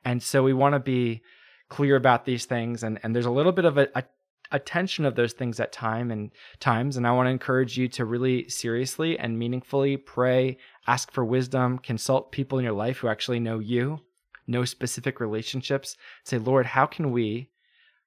and 0.06 0.22
so 0.22 0.44
we 0.44 0.54
want 0.54 0.74
to 0.74 0.80
be 0.80 1.22
clear 1.70 1.96
about 1.96 2.26
these 2.26 2.46
things. 2.46 2.84
And 2.84 3.00
and 3.02 3.16
there's 3.16 3.26
a 3.26 3.32
little 3.32 3.52
bit 3.52 3.66
of 3.66 3.78
a, 3.80 3.88
a 3.96 4.04
a 4.52 4.60
tension 4.60 5.06
of 5.06 5.16
those 5.16 5.34
things 5.34 5.60
at 5.60 5.72
time 5.72 6.12
and 6.12 6.32
times 6.60 6.96
and 6.96 7.06
i 7.06 7.12
want 7.12 7.28
to 7.28 7.32
encourage 7.32 7.78
you 7.78 7.88
to 7.88 8.06
really 8.06 8.48
seriously 8.48 9.18
and 9.20 9.38
meaningfully 9.38 9.98
pray 9.98 10.58
ask 10.88 11.12
for 11.12 11.26
wisdom 11.26 11.78
consult 11.78 12.32
people 12.32 12.58
in 12.58 12.64
your 12.64 12.74
life 12.74 13.00
who 13.00 13.08
actually 13.08 13.40
know 13.40 13.60
you 13.60 14.00
know 14.48 14.64
specific 14.64 15.20
relationships 15.20 15.98
say 16.24 16.38
lord 16.38 16.66
how 16.66 16.86
can 16.86 17.12
we 17.12 17.50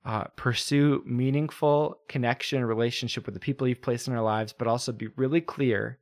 uh, 0.04 0.24
pursue 0.36 1.02
meaningful 1.06 1.98
connection 2.08 2.58
and 2.58 2.68
relationship 2.68 3.26
with 3.26 3.34
the 3.34 3.40
people 3.40 3.68
you've 3.68 3.82
placed 3.82 4.08
in 4.08 4.14
our 4.14 4.22
lives 4.22 4.52
but 4.52 4.66
also 4.66 4.92
be 4.92 5.08
really 5.16 5.40
clear 5.40 5.98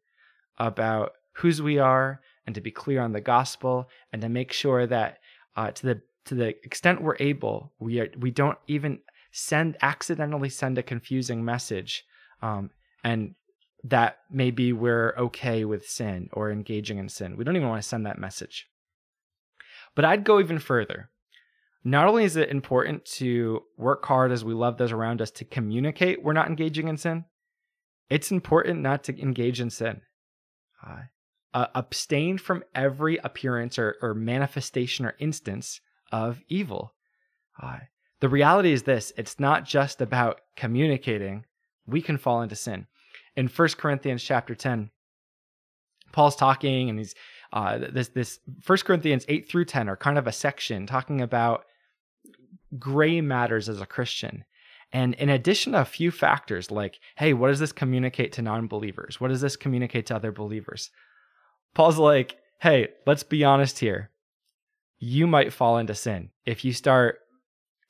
about 0.58 1.12
whose 1.32 1.61
we 1.61 1.78
are 1.78 2.20
and 2.46 2.54
to 2.54 2.61
be 2.61 2.70
clear 2.70 3.00
on 3.00 3.12
the 3.12 3.20
gospel 3.20 3.88
and 4.12 4.22
to 4.22 4.28
make 4.28 4.52
sure 4.52 4.87
that 4.87 5.18
uh, 5.56 5.70
to 5.72 5.87
the 5.87 6.00
to 6.24 6.34
the 6.34 6.48
extent 6.64 7.02
we're 7.02 7.16
able 7.18 7.72
we 7.78 8.00
are 8.00 8.08
we 8.18 8.30
don't 8.30 8.58
even 8.68 8.98
send 9.32 9.76
accidentally 9.82 10.48
send 10.48 10.78
a 10.78 10.82
confusing 10.82 11.44
message 11.44 12.04
um, 12.42 12.70
and 13.04 13.34
that 13.84 14.18
maybe 14.30 14.72
we're 14.72 15.14
okay 15.16 15.64
with 15.64 15.88
sin 15.88 16.28
or 16.32 16.50
engaging 16.50 16.98
in 16.98 17.08
sin. 17.08 17.37
We 17.37 17.44
don't 17.44 17.56
even 17.56 17.68
want 17.68 17.82
to 17.82 17.88
send 17.88 18.06
that 18.06 18.18
message. 18.18 18.68
But 19.94 20.04
i'd 20.04 20.24
go 20.24 20.38
even 20.38 20.58
further 20.58 21.11
not 21.90 22.07
only 22.07 22.24
is 22.24 22.37
it 22.37 22.51
important 22.51 23.05
to 23.05 23.62
work 23.77 24.05
hard 24.05 24.33
as 24.33 24.44
we 24.44 24.55
love 24.55 24.77
those 24.77 24.92
around 24.92 25.20
us 25.22 25.31
to 25.31 25.44
communicate 25.44 26.22
we're 26.22 26.33
not 26.33 26.48
engaging 26.48 26.88
in 26.88 26.96
sin 26.96 27.24
it's 28.11 28.33
important 28.33 28.81
not 28.81 29.05
to 29.05 29.20
engage 29.20 29.61
in 29.61 29.70
sin. 29.70 30.03
Uh, 30.85 31.03
uh, 31.55 31.66
abstain 31.74 32.38
from 32.38 32.62
every 32.74 33.16
appearance 33.18 33.79
or, 33.79 33.96
or 34.03 34.14
manifestation 34.14 35.05
or 35.05 35.14
instance 35.18 35.81
of 36.12 36.42
evil. 36.48 36.94
Uh, 37.61 37.79
the 38.20 38.29
reality 38.29 38.72
is 38.72 38.83
this 38.85 39.12
it's 39.16 39.40
not 39.40 39.64
just 39.64 40.01
about 40.01 40.40
communicating 40.57 41.44
we 41.87 42.03
can 42.03 42.18
fall 42.18 42.42
into 42.42 42.55
sin. 42.55 42.87
In 43.37 43.48
1 43.48 43.68
corinthians 43.79 44.22
chapter 44.22 44.55
10 44.55 44.90
paul's 46.12 46.37
talking 46.37 46.88
and 46.88 46.98
he's 46.98 47.14
uh, 47.53 47.79
this 47.79 48.09
this 48.09 48.40
1 48.66 48.79
corinthians 48.79 49.24
8 49.29 49.48
through 49.48 49.64
10 49.64 49.88
are 49.88 49.96
kind 49.96 50.18
of 50.18 50.27
a 50.27 50.33
section 50.33 50.87
talking 50.87 51.20
about 51.20 51.64
gray 52.78 53.20
matters 53.20 53.68
as 53.68 53.81
a 53.81 53.87
christian 53.87 54.44
and 54.92 55.14
in 55.14 55.28
addition 55.28 55.72
to 55.72 55.81
a 55.81 55.85
few 55.85 56.11
factors 56.11 56.70
like 56.70 56.98
hey 57.16 57.33
what 57.33 57.48
does 57.48 57.61
this 57.61 57.72
communicate 57.72 58.33
to 58.33 58.42
non-believers 58.42 59.20
what 59.20 59.28
does 59.28 59.40
this 59.40 59.57
communicate 59.57 60.07
to 60.07 60.16
other 60.16 60.33
believers 60.33 60.90
paul's 61.74 61.98
like 61.98 62.37
hey 62.61 62.88
let's 63.07 63.22
be 63.22 63.44
honest 63.44 63.78
here 63.78 64.11
you 64.98 65.26
might 65.26 65.52
fall 65.52 65.78
into 65.78 65.94
sin 65.94 66.31
if 66.44 66.64
you 66.64 66.72
start 66.72 67.20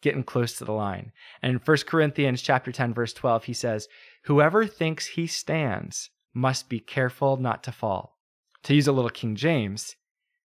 getting 0.01 0.23
close 0.23 0.57
to 0.59 0.65
the 0.65 0.73
line. 0.73 1.13
And 1.43 1.53
in 1.53 1.59
1 1.59 1.77
Corinthians 1.87 2.43
chapter 2.43 2.73
10 2.73 2.95
verse 2.95 3.13
12 3.13 3.45
he 3.45 3.53
says, 3.53 3.89
"Whoever 4.25 4.67
thinks 4.67 5.07
he 5.07 5.27
stands 5.27 6.11
must 6.33 6.69
be 6.69 6.81
careful 6.81 7.37
not 7.37 7.63
to 7.65 7.73
fall." 7.73 8.19
To 8.65 8.75
use 8.75 8.87
a 8.87 8.93
little 8.93 9.11
King 9.11 9.37
James, 9.37 9.97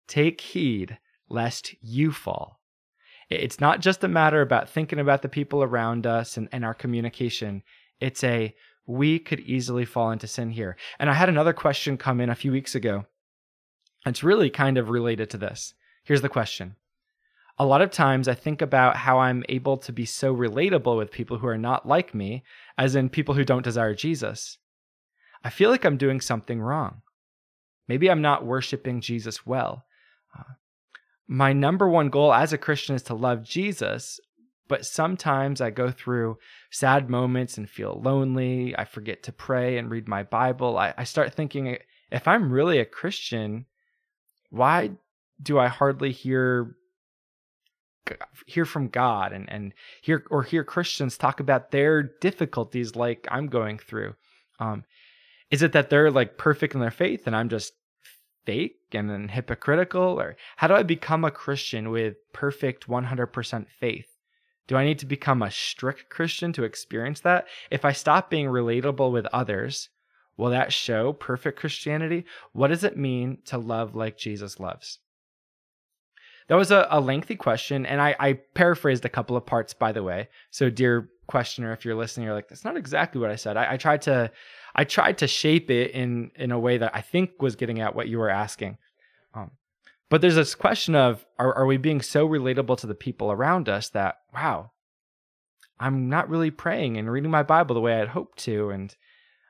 take 0.07 0.41
heed 0.41 0.99
lest 1.29 1.75
you 1.83 2.13
fall. 2.13 2.61
It's 3.37 3.61
not 3.61 3.81
just 3.81 4.05
a 4.05 4.09
matter 4.09 4.41
about 4.41 4.69
thinking 4.69 4.99
about 4.99 5.23
the 5.23 5.29
people 5.29 5.63
around 5.63 6.07
us 6.07 6.37
and, 6.37 6.49
and 6.53 6.65
our 6.65 6.75
communication. 6.75 7.63
It's 8.01 8.23
a 8.25 8.55
we 8.87 9.19
could 9.19 9.41
easily 9.41 9.85
fall 9.85 10.11
into 10.11 10.27
sin 10.27 10.51
here. 10.51 10.77
And 10.99 11.09
I 11.09 11.15
had 11.15 11.29
another 11.29 11.53
question 11.53 11.97
come 11.97 12.21
in 12.21 12.31
a 12.31 12.35
few 12.35 12.53
weeks 12.53 12.75
ago. 12.75 13.07
It's 14.05 14.25
really 14.25 14.51
kind 14.51 14.77
of 14.77 14.91
related 14.91 15.31
to 15.31 15.39
this. 15.39 15.75
Here's 16.05 16.23
the 16.23 16.29
question 16.29 16.77
a 17.59 17.67
lot 17.67 17.83
of 17.83 17.91
times 17.91 18.29
I 18.29 18.35
think 18.35 18.63
about 18.63 18.97
how 18.97 19.21
I'm 19.21 19.45
able 19.49 19.77
to 19.79 19.93
be 19.93 20.07
so 20.07 20.35
relatable 20.35 20.97
with 20.97 21.11
people 21.11 21.39
who 21.39 21.47
are 21.47 21.59
not 21.59 21.87
like 21.87 22.15
me, 22.15 22.43
as 22.79 22.97
in 22.97 23.09
people 23.09 23.35
who 23.35 23.45
don't 23.45 23.63
desire 23.63 23.95
Jesus. 23.95 24.59
I 25.45 25.51
feel 25.51 25.71
like 25.71 25.85
I'm 25.85 25.97
doing 25.97 26.21
something 26.21 26.61
wrong. 26.61 27.03
Maybe 27.89 28.11
I'm 28.11 28.23
not 28.23 28.47
worshiping 28.47 29.01
Jesus 29.01 29.47
well. 29.47 29.85
Uh, 30.37 30.55
my 31.33 31.55
number 31.55 31.89
one 31.89 32.11
goal 32.11 32.35
as 32.35 32.53
a 32.53 32.59
Christian 32.59 32.95
is 32.95 33.03
to 33.05 33.15
love 33.15 33.43
Jesus, 33.43 34.21
but 34.69 34.85
sometimes 34.85 35.63
I 35.63 35.71
go 35.71 35.91
through 35.91 36.37
sad 36.71 37.09
moments 37.09 37.57
and 37.57 37.69
feel 37.69 37.99
lonely. 38.05 38.77
I 38.77 38.85
forget 38.85 39.23
to 39.23 39.33
pray 39.33 39.79
and 39.79 39.91
read 39.91 40.07
my 40.07 40.25
Bible. 40.25 40.77
I, 40.77 40.93
I 40.99 41.05
start 41.05 41.33
thinking, 41.33 41.79
if 42.11 42.29
I'm 42.29 42.53
really 42.53 42.81
a 42.81 42.85
Christian, 42.85 43.65
why 44.51 44.91
do 45.43 45.59
I 45.59 45.69
hardly 45.69 46.13
hear 46.13 46.77
hear 48.47 48.67
from 48.67 48.89
God 48.89 49.33
and 49.33 49.51
and 49.51 49.73
hear 50.03 50.25
or 50.29 50.43
hear 50.43 50.65
Christians 50.65 51.17
talk 51.17 51.41
about 51.41 51.71
their 51.71 52.03
difficulties 52.03 52.95
like 52.95 53.27
I'm 53.31 53.47
going 53.47 53.79
through? 53.79 54.17
Um, 54.61 54.85
is 55.51 55.63
it 55.63 55.73
that 55.73 55.89
they're 55.89 56.11
like 56.11 56.37
perfect 56.37 56.75
in 56.75 56.81
their 56.81 56.91
faith 56.91 57.27
and 57.27 57.35
I'm 57.35 57.49
just 57.49 57.73
fake 58.45 58.81
and 58.93 59.09
then 59.09 59.29
hypocritical 59.29 60.21
or 60.21 60.37
how 60.57 60.69
do 60.69 60.75
I 60.75 60.83
become 60.83 61.25
a 61.25 61.31
Christian 61.31 61.91
with 61.91 62.17
perfect 62.33 62.89
100% 62.89 63.67
faith? 63.79 64.09
Do 64.67 64.77
I 64.77 64.85
need 64.85 64.99
to 65.01 65.07
become 65.07 65.43
a 65.43 65.51
strict 65.51 66.09
Christian 66.09 66.53
to 66.55 66.65
experience 66.65 67.21
that? 67.21 67.47
If 67.71 67.85
I 67.85 67.93
stop 67.93 68.31
being 68.31 68.47
relatable 68.47 69.13
with 69.13 69.27
others, 69.27 69.89
will 70.37 70.51
that 70.51 70.73
show 70.73 71.13
perfect 71.13 71.59
Christianity? 71.59 72.25
What 72.53 72.69
does 72.69 72.85
it 72.85 72.97
mean 72.97 73.39
to 73.47 73.59
love 73.59 73.95
like 73.95 74.17
Jesus 74.17 74.61
loves? 74.61 74.99
That 76.49 76.57
was 76.57 76.71
a, 76.71 76.87
a 76.91 77.01
lengthy 77.01 77.37
question, 77.37 77.87
and 77.87 78.01
I, 78.01 78.17
I 78.19 78.33
paraphrased 78.55 79.05
a 79.05 79.09
couple 79.09 79.37
of 79.37 79.47
parts, 79.47 79.75
by 79.75 79.93
the 79.93 80.03
way. 80.03 80.29
So, 80.51 80.71
dear 80.71 81.09
questioner, 81.27 81.73
if 81.73 81.85
you're 81.85 81.95
listening, 81.95 82.27
you're 82.27 82.35
like, 82.35 82.49
that's 82.49 82.65
not 82.65 82.77
exactly 82.77 83.21
what 83.21 83.31
I 83.31 83.37
said. 83.37 83.57
I, 83.57 83.75
I 83.75 83.77
tried 83.77 84.03
to, 84.03 84.31
I 84.75 84.85
tried 84.85 85.19
to 85.19 85.27
shape 85.27 85.71
it 85.71 85.93
in 85.93 86.31
in 86.37 86.51
a 86.51 86.59
way 86.59 86.79
that 86.79 86.95
I 86.95 87.01
think 87.01 87.41
was 87.41 87.57
getting 87.57 87.81
at 87.81 87.95
what 87.95 88.09
you 88.09 88.19
were 88.19 88.31
asking. 88.31 88.79
Um, 89.35 89.53
but 90.11 90.21
there's 90.21 90.35
this 90.35 90.55
question 90.55 90.95
of, 90.95 91.25
are, 91.39 91.55
are 91.55 91.67
we 91.67 91.79
being 91.79 92.03
so 92.03 92.29
relatable 92.29 92.77
to 92.79 92.87
the 92.87 92.95
people 92.95 93.33
around 93.33 93.69
us 93.69 93.89
that, 93.91 94.19
wow, 94.35 94.73
I'm 95.81 96.09
not 96.09 96.29
really 96.29 96.51
praying 96.51 96.97
and 96.97 97.11
reading 97.11 97.31
my 97.31 97.43
Bible 97.43 97.75
the 97.75 97.81
way 97.81 98.01
I'd 98.01 98.09
hoped 98.09 98.39
to, 98.41 98.71
and 98.71 98.95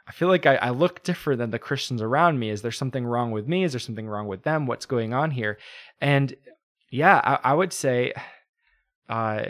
I 0.06 0.12
feel 0.12 0.28
like 0.28 0.46
I, 0.46 0.56
I, 0.56 0.70
look 0.70 1.02
different 1.02 1.38
than 1.38 1.50
the 1.50 1.58
Christians 1.58 2.02
around 2.02 2.38
me. 2.38 2.48
Is 2.48 2.62
there 2.62 2.72
something 2.72 3.04
wrong 3.04 3.30
with 3.30 3.46
me? 3.46 3.64
Is 3.64 3.72
there 3.72 3.80
something 3.80 4.08
wrong 4.08 4.26
with 4.26 4.42
them? 4.42 4.66
What's 4.66 4.86
going 4.86 5.12
on 5.12 5.32
here? 5.32 5.58
And 6.00 6.34
yeah, 6.90 7.20
I, 7.22 7.50
I 7.50 7.54
would 7.54 7.72
say, 7.72 8.12
uh, 9.08 9.46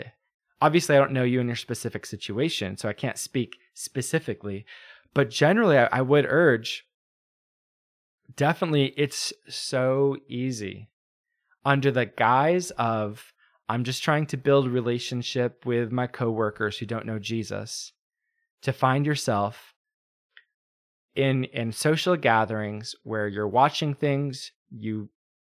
obviously, 0.63 0.95
I 0.95 0.99
don't 0.99 1.11
know 1.11 1.23
you 1.23 1.41
in 1.41 1.47
your 1.47 1.57
specific 1.57 2.05
situation, 2.05 2.77
so 2.77 2.87
I 2.87 2.93
can't 2.93 3.17
speak 3.17 3.57
specifically. 3.73 4.65
But 5.13 5.29
generally, 5.29 5.77
I, 5.77 5.89
I 5.91 6.01
would 6.01 6.25
urge 6.25 6.85
definitely, 8.33 8.93
it's 8.95 9.33
so 9.49 10.15
easy 10.29 10.89
under 11.65 11.91
the 11.91 12.05
guise 12.05 12.71
of 12.71 13.33
I'm 13.67 13.83
just 13.83 14.03
trying 14.03 14.25
to 14.27 14.37
build 14.37 14.69
relationship 14.69 15.65
with 15.65 15.91
my 15.91 16.07
coworkers 16.07 16.77
who 16.77 16.85
don't 16.85 17.05
know 17.05 17.19
Jesus 17.19 17.91
to 18.61 18.71
find 18.71 19.05
yourself 19.05 19.73
in 21.15 21.43
in 21.45 21.71
social 21.71 22.15
gatherings 22.15 22.95
where 23.03 23.27
you're 23.27 23.47
watching 23.47 23.93
things 23.93 24.51
you 24.71 25.09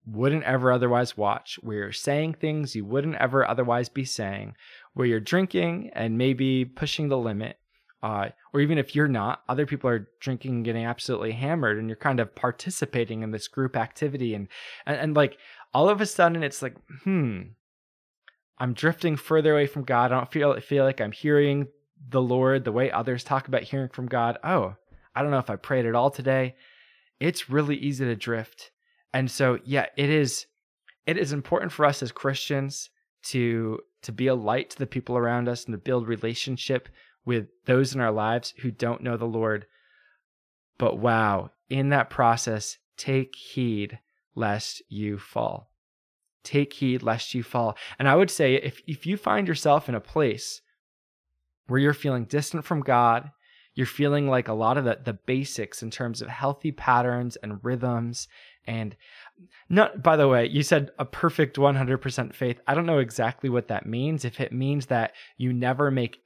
wouldn't 0.06 0.44
ever 0.44 0.72
otherwise 0.72 1.18
watch, 1.18 1.58
where 1.62 1.78
you're 1.78 1.92
saying 1.92 2.36
things 2.36 2.76
you 2.76 2.86
wouldn't 2.86 3.16
ever 3.16 3.48
otherwise 3.48 3.90
be 3.90 4.06
saying, 4.06 4.54
where 4.96 5.06
you're 5.08 5.20
drinking 5.20 5.92
and 5.94 6.18
maybe 6.18 6.66
pushing 6.66 7.08
the 7.08 7.18
limit. 7.18 7.58
Uh, 8.02 8.30
or 8.54 8.60
even 8.60 8.78
if 8.78 8.96
you're 8.96 9.08
not, 9.08 9.44
other 9.48 9.66
people 9.66 9.90
are 9.90 10.10
drinking 10.20 10.56
and 10.56 10.66
getting 10.66 10.86
absolutely 10.86 11.32
hammered, 11.32 11.78
and 11.78 11.88
you're 11.88 11.96
kind 11.96 12.20
of 12.20 12.36
participating 12.36 13.22
in 13.22 13.32
this 13.32 13.48
group 13.48 13.76
activity, 13.76 14.36
and, 14.36 14.48
and 14.86 14.98
and 14.98 15.16
like 15.16 15.38
all 15.74 15.90
of 15.90 16.02
a 16.02 16.06
sudden, 16.06 16.44
it's 16.44 16.62
like, 16.62 16.76
hmm, 17.04 17.42
I'm 18.60 18.74
drifting 18.74 19.16
further 19.16 19.54
away 19.54 19.66
from 19.66 19.84
God. 19.86 20.12
I 20.12 20.16
don't 20.16 20.32
feel 20.32 20.60
feel 20.60 20.84
like 20.84 21.02
I'm 21.02 21.14
hearing 21.14 21.68
the 22.10 22.22
Lord 22.22 22.64
the 22.64 22.72
way 22.72 22.92
others 22.92 23.24
talk 23.24 23.48
about 23.48 23.64
hearing 23.64 23.90
from 23.90 24.06
God. 24.06 24.38
Oh, 24.44 24.76
I 25.16 25.22
don't 25.22 25.32
know 25.32 25.40
if 25.40 25.50
I 25.50 25.56
prayed 25.56 25.88
at 25.88 25.96
all 25.96 26.12
today. 26.12 26.56
It's 27.20 27.50
really 27.50 27.78
easy 27.78 28.06
to 28.06 28.16
drift 28.16 28.72
and 29.16 29.32
so 29.32 29.58
yeah 29.64 29.86
it 29.96 30.10
is 30.10 30.46
it 31.08 31.18
is 31.18 31.32
important 31.32 31.72
for 31.72 31.86
us 31.86 32.04
as 32.04 32.12
christians 32.12 32.90
to 33.24 33.80
to 34.06 34.12
be 34.12 34.28
a 34.28 34.36
light 34.36 34.70
to 34.72 34.78
the 34.78 34.88
people 34.88 35.18
around 35.18 35.48
us 35.48 35.66
and 35.66 35.74
to 35.74 35.78
build 35.78 36.08
relationship 36.08 36.90
with 37.26 37.48
those 37.66 37.94
in 37.94 38.02
our 38.02 38.12
lives 38.12 38.54
who 38.60 38.72
don't 38.72 39.04
know 39.04 39.18
the 39.18 39.26
lord. 39.26 39.66
But 40.78 40.98
wow 40.98 41.52
in 41.70 41.90
that 41.90 42.10
process 42.10 42.78
take 42.98 43.36
heed 43.36 44.00
lest 44.36 44.82
you 44.90 45.18
fall. 45.18 45.72
Take 46.44 46.74
heed 46.74 47.02
lest 47.02 47.34
you 47.34 47.44
fall. 47.44 47.78
And 48.00 48.08
i 48.08 48.16
would 48.16 48.32
say 48.32 48.56
if 48.56 48.82
if 48.88 49.06
you 49.06 49.18
find 49.18 49.48
yourself 49.48 49.90
in 49.90 49.96
a 49.96 50.00
place 50.00 50.62
where 51.68 51.80
you're 51.80 51.94
feeling 51.94 52.26
distant 52.26 52.64
from 52.64 52.82
god 52.82 53.32
you're 53.76 53.86
feeling 53.86 54.28
like 54.28 54.48
a 54.48 54.54
lot 54.54 54.78
of 54.78 54.86
the, 54.86 55.00
the 55.04 55.14
basics 55.14 55.84
in 55.84 55.92
terms 55.92 56.22
of 56.22 56.30
healthy 56.30 56.72
patterns 56.72 57.36
and 57.38 57.64
rhythms 57.64 58.28
and 58.68 58.96
not, 59.70 60.02
by 60.02 60.16
the 60.16 60.28
way, 60.28 60.48
you 60.48 60.64
said 60.64 60.92
a 60.98 61.06
perfect 61.06 61.58
100% 61.58 62.34
faith. 62.34 62.60
I 62.68 62.74
don't 62.74 62.86
know 62.86 63.00
exactly 63.00 63.50
what 63.50 63.68
that 63.68 63.86
means. 63.86 64.26
If 64.26 64.40
it 64.40 64.52
means 64.52 64.88
that 64.88 65.14
you 65.38 65.54
never 65.54 65.92
make 65.92 66.22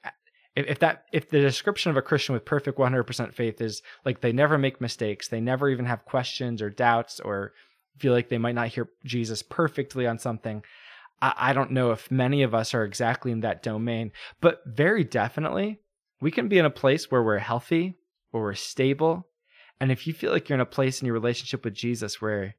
if, 0.55 0.79
that 0.79 1.05
if 1.13 1.29
the 1.29 1.39
description 1.39 1.89
of 1.89 1.97
a 1.97 2.01
Christian 2.01 2.33
with 2.33 2.43
perfect 2.43 2.77
100% 2.77 3.33
faith 3.33 3.61
is 3.61 3.81
like 4.03 4.19
they 4.19 4.33
never 4.33 4.57
make 4.57 4.81
mistakes, 4.81 5.27
they 5.27 5.39
never 5.39 5.69
even 5.69 5.85
have 5.85 6.05
questions 6.05 6.61
or 6.61 6.69
doubts 6.69 7.19
or 7.19 7.53
feel 7.97 8.13
like 8.13 8.29
they 8.29 8.37
might 8.37 8.55
not 8.55 8.67
hear 8.67 8.89
Jesus 9.05 9.41
perfectly 9.41 10.05
on 10.05 10.19
something. 10.19 10.63
I, 11.21 11.33
I 11.37 11.53
don't 11.53 11.71
know 11.71 11.91
if 11.91 12.11
many 12.11 12.43
of 12.43 12.53
us 12.53 12.73
are 12.73 12.83
exactly 12.83 13.31
in 13.31 13.41
that 13.41 13.63
domain, 13.63 14.11
but 14.41 14.61
very 14.65 15.03
definitely 15.03 15.79
we 16.21 16.31
can 16.31 16.47
be 16.47 16.57
in 16.57 16.65
a 16.65 16.69
place 16.69 17.09
where 17.09 17.23
we're 17.23 17.37
healthy, 17.37 17.95
where 18.31 18.43
we're 18.43 18.53
stable. 18.53 19.27
And 19.79 19.91
if 19.91 20.05
you 20.05 20.13
feel 20.13 20.31
like 20.31 20.49
you're 20.49 20.55
in 20.55 20.61
a 20.61 20.65
place 20.65 21.01
in 21.01 21.05
your 21.05 21.13
relationship 21.13 21.63
with 21.63 21.73
Jesus 21.73 22.21
where 22.21 22.55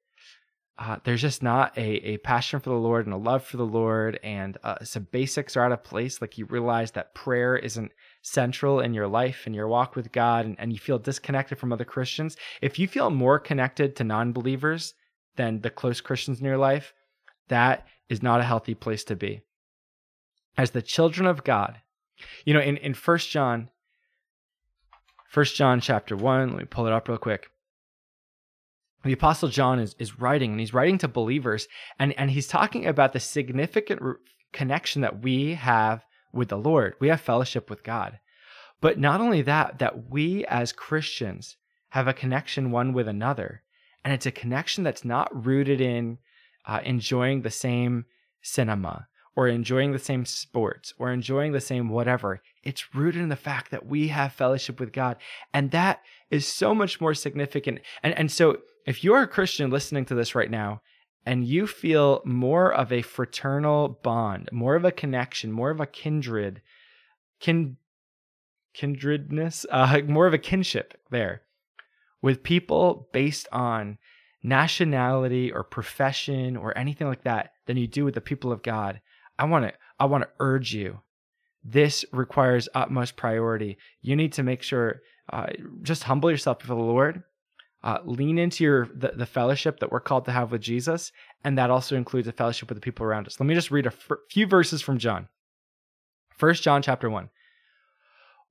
uh, 0.81 0.97
there's 1.05 1.21
just 1.21 1.43
not 1.43 1.77
a, 1.77 1.83
a 1.83 2.17
passion 2.19 2.59
for 2.59 2.71
the 2.71 2.77
Lord 2.77 3.05
and 3.05 3.15
a 3.15 3.19
love 3.19 3.45
for 3.45 3.59
the 3.59 3.67
Lord, 3.67 4.19
and 4.23 4.57
uh, 4.65 4.83
some 4.83 5.07
basics 5.11 5.55
are 5.55 5.63
out 5.63 5.73
of 5.73 5.85
place. 5.85 6.23
Like 6.23 6.39
you 6.39 6.47
realize 6.47 6.93
that 6.93 7.15
prayer 7.15 7.55
isn't 7.55 7.93
central 8.23 8.81
in 8.81 8.95
your 8.95 9.07
life 9.07 9.43
and 9.45 9.55
your 9.55 9.69
walk 9.69 9.95
with 9.95 10.11
God, 10.11 10.47
and, 10.47 10.57
and 10.59 10.73
you 10.73 10.79
feel 10.79 10.99
disconnected 10.99 11.59
from 11.59 11.71
other 11.71 11.85
Christians. 11.85 12.39
If 12.63 12.79
you 12.79 12.89
feel 12.89 13.11
more 13.11 13.39
connected 13.39 13.95
to 13.97 14.05
non 14.05 14.33
believers 14.33 14.95
than 15.37 15.61
the 15.61 15.69
close 15.69 16.01
Christians 16.01 16.41
in 16.41 16.47
your 16.47 16.57
life, 16.57 16.95
that 17.49 17.87
is 18.09 18.23
not 18.23 18.41
a 18.41 18.45
healthy 18.45 18.75
place 18.75 19.05
to 19.05 19.17
be. 19.17 19.43
As 20.57 20.71
the 20.71 20.81
children 20.81 21.27
of 21.27 21.45
God, 21.45 21.79
you 22.45 22.55
know, 22.55 22.61
in, 22.61 22.77
in 22.79 22.95
1 22.95 23.19
John, 23.19 23.71
1 25.33 25.45
John 25.47 25.81
chapter 25.81 26.17
1, 26.17 26.51
let 26.51 26.59
me 26.59 26.65
pull 26.65 26.87
it 26.87 26.93
up 26.93 27.09
real 27.09 27.19
quick. 27.19 27.51
The 29.03 29.13
apostle 29.13 29.49
john 29.49 29.79
is, 29.79 29.97
is 29.99 30.21
writing 30.21 30.51
and 30.51 30.61
he's 30.61 30.75
writing 30.75 30.99
to 30.99 31.09
believers 31.09 31.69
and, 31.99 32.13
and 32.19 32.31
he's 32.31 32.47
talking 32.47 32.87
about 32.87 33.13
the 33.15 33.21
significant 33.21 34.03
re- 34.03 34.15
connection 34.53 35.01
that 35.03 35.23
we 35.23 35.55
have 35.55 36.05
with 36.33 36.49
the 36.49 36.59
lord. 36.59 36.95
We 37.01 37.09
have 37.09 37.21
fellowship 37.21 37.71
with 37.71 37.83
god. 37.83 38.19
But 38.81 38.99
not 38.99 39.21
only 39.21 39.41
that 39.43 39.79
that 39.79 40.11
we 40.11 40.45
as 40.47 40.73
christians 40.73 41.57
have 41.91 42.09
a 42.09 42.13
connection 42.13 42.71
one 42.71 42.93
with 42.93 43.09
another 43.09 43.63
and 44.05 44.13
it's 44.13 44.27
a 44.27 44.31
connection 44.31 44.85
that's 44.85 45.05
not 45.05 45.47
rooted 45.47 45.81
in 45.81 46.19
uh, 46.67 46.81
enjoying 46.85 47.41
the 47.41 47.51
same 47.51 48.05
cinema 48.43 49.09
or 49.37 49.49
enjoying 49.49 49.93
the 49.93 49.99
same 49.99 50.25
sports 50.25 50.93
or 50.99 51.13
enjoying 51.13 51.53
the 51.53 51.61
same 51.61 51.89
whatever. 51.89 52.43
It's 52.63 52.95
rooted 52.95 53.23
in 53.23 53.29
the 53.29 53.37
fact 53.37 53.71
that 53.71 53.87
we 53.87 54.09
have 54.09 54.33
fellowship 54.33 54.81
with 54.81 54.93
God. 54.93 55.17
And 55.55 55.71
that 55.71 56.03
is 56.31 56.47
so 56.47 56.75
much 56.75 57.01
more 57.01 57.15
significant. 57.15 57.81
And, 58.03 58.17
and 58.19 58.31
so 58.31 58.59
if 58.87 59.05
you're 59.05 59.23
a 59.23 59.29
Christian 59.29 59.71
listening 59.71 60.05
to 60.07 60.15
this 60.15 60.35
right 60.35 60.51
now 60.51 60.83
and 61.25 61.47
you 61.47 61.67
feel 61.67 62.23
more 62.25 62.73
of 62.73 62.93
a 62.93 63.03
fraternal 63.03 64.01
bond, 64.03 64.49
more 64.53 64.75
of 64.75 64.85
a 64.85 64.93
connection, 64.93 65.53
more 65.53 65.71
of 65.71 65.81
a 65.81 65.87
kindred, 65.87 66.61
kin, 67.39 67.77
kindredness, 68.75 69.65
uh, 69.71 70.01
more 70.07 70.27
of 70.27 70.35
a 70.35 70.39
kinship 70.39 70.99
there 71.11 71.43
with 72.23 72.43
people 72.43 73.09
based 73.13 73.49
on 73.53 73.99
nationality 74.43 75.53
or 75.53 75.63
profession 75.63 76.57
or 76.57 76.77
anything 76.77 77.07
like 77.07 77.25
that 77.25 77.53
than 77.67 77.77
you 77.77 77.87
do 77.87 78.05
with 78.05 78.15
the 78.15 78.21
people 78.21 78.53
of 78.53 78.63
God, 78.63 79.01
I 79.41 79.45
want 79.45 79.65
to 79.65 79.73
I 79.99 80.05
want 80.05 80.23
to 80.25 80.31
urge 80.39 80.75
you. 80.75 81.01
This 81.65 82.05
requires 82.13 82.69
utmost 82.75 83.17
priority. 83.17 83.79
You 84.03 84.15
need 84.15 84.35
to 84.35 84.43
make 84.43 84.63
sure 84.63 85.01
uh, 85.33 85.47
just 85.83 86.05
humble 86.05 86.31
yourself 86.31 86.59
before 86.59 86.77
the 86.77 86.83
Lord. 86.83 87.23
Uh, 87.83 87.99
lean 88.05 88.37
into 88.37 88.63
your 88.63 88.87
the, 88.95 89.13
the 89.17 89.25
fellowship 89.25 89.81
that 89.81 89.91
we're 89.91 90.01
called 90.01 90.27
to 90.27 90.33
have 90.33 90.53
with 90.53 90.61
Jesus, 90.61 91.11
and 91.43 91.57
that 91.57 91.71
also 91.71 91.97
includes 91.97 92.29
a 92.29 92.33
fellowship 92.33 92.69
with 92.69 92.77
the 92.77 92.83
people 92.83 93.07
around 93.07 93.27
us. 93.27 93.41
Let 93.41 93.47
me 93.47 93.55
just 93.55 93.71
read 93.71 93.87
a 93.87 93.93
f- 93.93 94.19
few 94.29 94.47
verses 94.47 94.83
from 94.83 94.99
John. 94.99 95.29
First 96.37 96.63
John 96.63 96.83
chapter 96.83 97.09
1. 97.09 97.31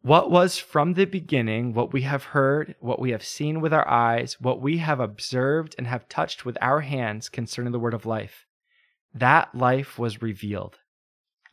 What 0.02 0.32
was 0.32 0.58
from 0.58 0.94
the 0.94 1.06
beginning, 1.06 1.74
what 1.74 1.94
we 1.94 2.02
have 2.04 2.24
heard, 2.24 2.74
what 2.80 3.00
we 3.00 3.12
have 3.12 3.24
seen 3.24 3.62
with 3.62 3.74
our 3.74 3.88
eyes, 3.88 4.42
what 4.42 4.62
we 4.62 4.78
have 4.78 5.00
observed 5.00 5.76
and 5.78 5.86
have 5.86 6.10
touched 6.10 6.46
with 6.46 6.58
our 6.62 6.82
hands 6.82 7.30
concerning 7.30 7.74
the 7.74 7.80
word 7.80 7.94
of 7.94 8.08
life. 8.08 8.48
That 9.14 9.54
life 9.56 9.98
was 9.98 10.22
revealed. 10.22 10.78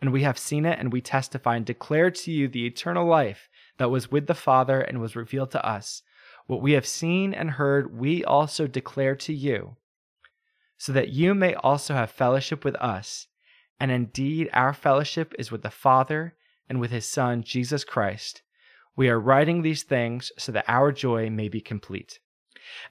And 0.00 0.12
we 0.12 0.22
have 0.22 0.38
seen 0.38 0.66
it, 0.66 0.78
and 0.78 0.92
we 0.92 1.00
testify 1.00 1.56
and 1.56 1.64
declare 1.64 2.10
to 2.10 2.30
you 2.30 2.48
the 2.48 2.66
eternal 2.66 3.06
life 3.06 3.48
that 3.78 3.90
was 3.90 4.10
with 4.10 4.26
the 4.26 4.34
Father 4.34 4.80
and 4.80 5.00
was 5.00 5.16
revealed 5.16 5.50
to 5.52 5.66
us. 5.66 6.02
What 6.46 6.60
we 6.60 6.72
have 6.72 6.86
seen 6.86 7.32
and 7.32 7.52
heard, 7.52 7.98
we 7.98 8.22
also 8.22 8.66
declare 8.66 9.16
to 9.16 9.32
you, 9.32 9.76
so 10.76 10.92
that 10.92 11.08
you 11.08 11.34
may 11.34 11.54
also 11.54 11.94
have 11.94 12.10
fellowship 12.10 12.64
with 12.64 12.76
us. 12.76 13.26
And 13.80 13.90
indeed, 13.90 14.50
our 14.52 14.72
fellowship 14.72 15.34
is 15.38 15.50
with 15.50 15.62
the 15.62 15.70
Father 15.70 16.34
and 16.68 16.78
with 16.78 16.90
his 16.90 17.06
Son, 17.06 17.42
Jesus 17.42 17.84
Christ. 17.84 18.42
We 18.96 19.08
are 19.08 19.20
writing 19.20 19.62
these 19.62 19.82
things 19.82 20.30
so 20.38 20.52
that 20.52 20.64
our 20.68 20.92
joy 20.92 21.30
may 21.30 21.48
be 21.48 21.60
complete. 21.60 22.20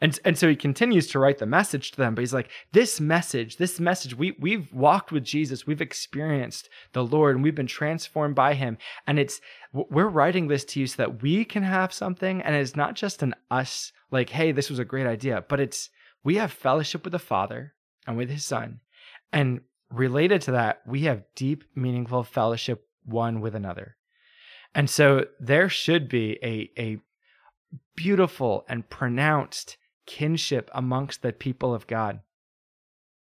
And, 0.01 0.19
and 0.25 0.37
so 0.37 0.47
he 0.47 0.55
continues 0.55 1.07
to 1.07 1.19
write 1.19 1.37
the 1.37 1.45
message 1.45 1.91
to 1.91 1.97
them, 1.97 2.15
but 2.15 2.21
he's 2.21 2.33
like, 2.33 2.49
this 2.71 2.99
message, 2.99 3.57
this 3.57 3.79
message, 3.79 4.15
we, 4.15 4.35
we've 4.39 4.71
walked 4.73 5.11
with 5.11 5.23
Jesus, 5.23 5.67
we've 5.67 5.81
experienced 5.81 6.69
the 6.93 7.03
Lord, 7.03 7.35
and 7.35 7.43
we've 7.43 7.55
been 7.55 7.67
transformed 7.67 8.35
by 8.35 8.53
him. 8.53 8.77
And 9.07 9.19
it's, 9.19 9.41
we're 9.73 10.07
writing 10.07 10.47
this 10.47 10.65
to 10.65 10.79
you 10.79 10.87
so 10.87 10.97
that 10.97 11.21
we 11.21 11.45
can 11.45 11.63
have 11.63 11.93
something. 11.93 12.41
And 12.41 12.55
it's 12.55 12.75
not 12.75 12.95
just 12.95 13.23
an 13.23 13.35
us, 13.51 13.91
like, 14.11 14.29
hey, 14.29 14.51
this 14.51 14.69
was 14.69 14.79
a 14.79 14.85
great 14.85 15.07
idea, 15.07 15.43
but 15.47 15.59
it's, 15.59 15.89
we 16.23 16.35
have 16.35 16.51
fellowship 16.51 17.03
with 17.03 17.11
the 17.11 17.19
Father 17.19 17.73
and 18.07 18.17
with 18.17 18.29
his 18.29 18.45
Son. 18.45 18.79
And 19.31 19.61
related 19.91 20.41
to 20.43 20.51
that, 20.51 20.81
we 20.85 21.01
have 21.01 21.23
deep, 21.35 21.63
meaningful 21.75 22.23
fellowship 22.23 22.87
one 23.03 23.41
with 23.41 23.55
another. 23.55 23.95
And 24.73 24.89
so 24.89 25.25
there 25.39 25.69
should 25.69 26.09
be 26.09 26.37
a, 26.43 26.69
a 26.77 26.97
beautiful 27.95 28.65
and 28.67 28.89
pronounced 28.89 29.77
kinship 30.05 30.69
amongst 30.73 31.21
the 31.21 31.33
people 31.33 31.73
of 31.73 31.87
God. 31.87 32.19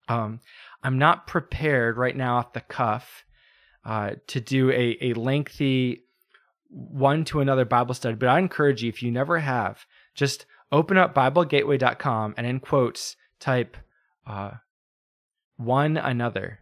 Um, 0.08 0.40
I'm 0.82 0.98
not 0.98 1.26
prepared 1.26 1.96
right 1.96 2.16
now 2.16 2.36
off 2.36 2.52
the 2.52 2.60
cuff 2.60 3.24
uh, 3.84 4.12
to 4.28 4.40
do 4.40 4.70
a, 4.70 4.96
a 5.00 5.12
lengthy 5.14 6.04
one 6.68 7.24
to 7.26 7.40
another 7.40 7.64
Bible 7.64 7.94
study, 7.94 8.14
but 8.14 8.28
I 8.28 8.38
encourage 8.38 8.82
you, 8.82 8.88
if 8.88 9.02
you 9.02 9.10
never 9.10 9.38
have, 9.38 9.86
just 10.14 10.46
open 10.72 10.96
up 10.96 11.14
BibleGateway.com 11.14 12.34
and 12.36 12.46
in 12.46 12.60
quotes 12.60 13.16
type 13.38 13.76
uh, 14.26 14.52
one 15.56 15.96
another 15.96 16.60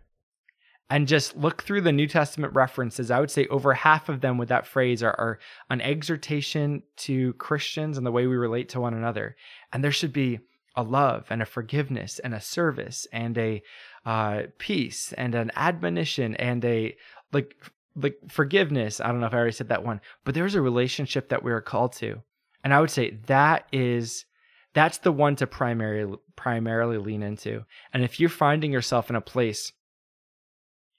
and 0.90 1.06
just 1.06 1.36
look 1.36 1.62
through 1.62 1.82
the 1.82 1.92
New 1.92 2.06
Testament 2.06 2.54
references, 2.54 3.10
I 3.10 3.20
would 3.20 3.30
say 3.30 3.46
over 3.48 3.74
half 3.74 4.08
of 4.08 4.20
them 4.20 4.38
with 4.38 4.48
that 4.48 4.66
phrase 4.66 5.02
are, 5.02 5.14
are, 5.18 5.38
an 5.68 5.80
exhortation 5.80 6.82
to 6.98 7.34
Christians 7.34 7.98
and 7.98 8.06
the 8.06 8.12
way 8.12 8.26
we 8.26 8.36
relate 8.36 8.70
to 8.70 8.80
one 8.80 8.94
another. 8.94 9.36
And 9.72 9.84
there 9.84 9.92
should 9.92 10.12
be 10.12 10.40
a 10.74 10.82
love 10.82 11.26
and 11.28 11.42
a 11.42 11.46
forgiveness 11.46 12.18
and 12.20 12.34
a 12.34 12.40
service 12.40 13.06
and 13.12 13.36
a 13.36 13.62
uh, 14.06 14.42
peace 14.58 15.12
and 15.12 15.34
an 15.34 15.50
admonition 15.56 16.34
and 16.36 16.64
a 16.64 16.96
like 17.32 17.54
like 17.96 18.16
forgiveness. 18.28 19.00
I 19.00 19.08
don't 19.08 19.20
know 19.20 19.26
if 19.26 19.34
I 19.34 19.38
already 19.38 19.52
said 19.52 19.70
that 19.70 19.84
one, 19.84 20.00
but 20.24 20.34
there's 20.34 20.54
a 20.54 20.62
relationship 20.62 21.30
that 21.30 21.42
we 21.42 21.50
are 21.50 21.60
called 21.60 21.94
to, 21.94 22.22
and 22.62 22.72
I 22.72 22.80
would 22.80 22.92
say 22.92 23.18
that 23.26 23.66
is 23.72 24.24
that's 24.72 24.98
the 24.98 25.10
one 25.10 25.34
to 25.36 25.46
primarily 25.48 26.16
primarily 26.36 26.98
lean 26.98 27.24
into. 27.24 27.64
And 27.92 28.04
if 28.04 28.20
you're 28.20 28.28
finding 28.28 28.72
yourself 28.72 29.10
in 29.10 29.16
a 29.16 29.20
place 29.20 29.72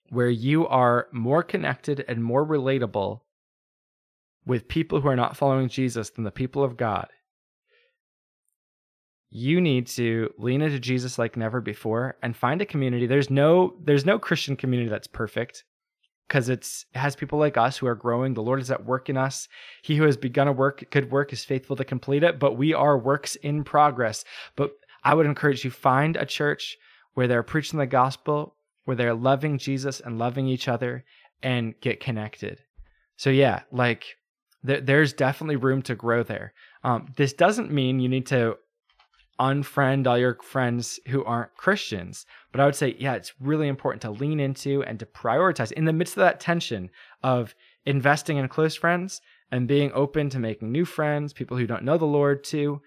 where 0.09 0.29
you 0.29 0.67
are 0.67 1.07
more 1.11 1.43
connected 1.43 2.03
and 2.07 2.23
more 2.23 2.45
relatable 2.45 3.21
with 4.45 4.67
people 4.67 5.01
who 5.01 5.07
are 5.07 5.15
not 5.15 5.37
following 5.37 5.69
Jesus 5.69 6.09
than 6.09 6.23
the 6.23 6.31
people 6.31 6.63
of 6.63 6.77
God, 6.77 7.07
you 9.29 9.61
need 9.61 9.87
to 9.87 10.33
lean 10.37 10.61
into 10.61 10.79
Jesus 10.79 11.19
like 11.19 11.37
never 11.37 11.61
before 11.61 12.17
and 12.23 12.35
find 12.35 12.61
a 12.61 12.65
community. 12.65 13.05
There's 13.05 13.29
no 13.29 13.75
there's 13.83 14.05
no 14.05 14.17
Christian 14.17 14.55
community 14.55 14.89
that's 14.89 15.07
perfect 15.07 15.63
because 16.27 16.49
it's 16.49 16.85
it 16.93 16.99
has 16.99 17.15
people 17.15 17.37
like 17.37 17.57
us 17.57 17.77
who 17.77 17.87
are 17.87 17.95
growing. 17.95 18.33
The 18.33 18.41
Lord 18.41 18.59
is 18.59 18.71
at 18.71 18.85
work 18.85 19.09
in 19.09 19.17
us. 19.17 19.47
He 19.83 19.97
who 19.97 20.03
has 20.03 20.17
begun 20.17 20.47
a 20.47 20.51
work, 20.51 20.83
good 20.89 21.11
work, 21.11 21.31
is 21.31 21.45
faithful 21.45 21.75
to 21.75 21.83
complete 21.83 22.23
it. 22.23 22.39
But 22.39 22.57
we 22.57 22.73
are 22.73 22.97
works 22.97 23.35
in 23.35 23.63
progress. 23.63 24.23
But 24.55 24.71
I 25.03 25.13
would 25.13 25.25
encourage 25.25 25.63
you 25.63 25.71
find 25.71 26.15
a 26.15 26.25
church 26.25 26.77
where 27.13 27.27
they're 27.27 27.43
preaching 27.43 27.79
the 27.79 27.87
gospel, 27.87 28.55
where 28.89 28.95
they're 28.95 29.13
loving 29.13 29.59
Jesus 29.59 29.99
and 29.99 30.17
loving 30.17 30.47
each 30.47 30.67
other 30.67 31.05
and 31.43 31.79
get 31.79 31.99
connected. 31.99 32.57
So 33.17 33.29
yeah, 33.29 33.61
like 33.71 34.17
th- 34.65 34.83
there's 34.83 35.13
definitely 35.13 35.57
room 35.57 35.83
to 35.83 35.93
grow 35.93 36.23
there. 36.23 36.53
Um, 36.83 37.13
this 37.15 37.31
doesn't 37.31 37.71
mean 37.71 37.99
you 37.99 38.09
need 38.09 38.25
to 38.27 38.57
unfriend 39.39 40.07
all 40.07 40.17
your 40.17 40.39
friends 40.41 40.99
who 41.07 41.23
aren't 41.23 41.55
Christians, 41.55 42.25
but 42.51 42.61
I 42.61 42.65
would 42.65 42.75
say 42.75 42.95
yeah, 42.97 43.13
it's 43.13 43.33
really 43.39 43.67
important 43.67 44.01
to 44.01 44.09
lean 44.09 44.39
into 44.39 44.81
and 44.81 44.97
to 44.97 45.05
prioritize 45.05 45.71
in 45.71 45.85
the 45.85 45.93
midst 45.93 46.17
of 46.17 46.21
that 46.21 46.39
tension 46.39 46.89
of 47.21 47.53
investing 47.85 48.37
in 48.37 48.47
close 48.47 48.75
friends 48.75 49.21
and 49.51 49.67
being 49.67 49.91
open 49.93 50.31
to 50.31 50.39
making 50.39 50.71
new 50.71 50.83
friends, 50.83 51.31
people 51.31 51.57
who 51.57 51.67
don't 51.67 51.83
know 51.83 51.99
the 51.99 52.05
Lord 52.05 52.43
too 52.43 52.81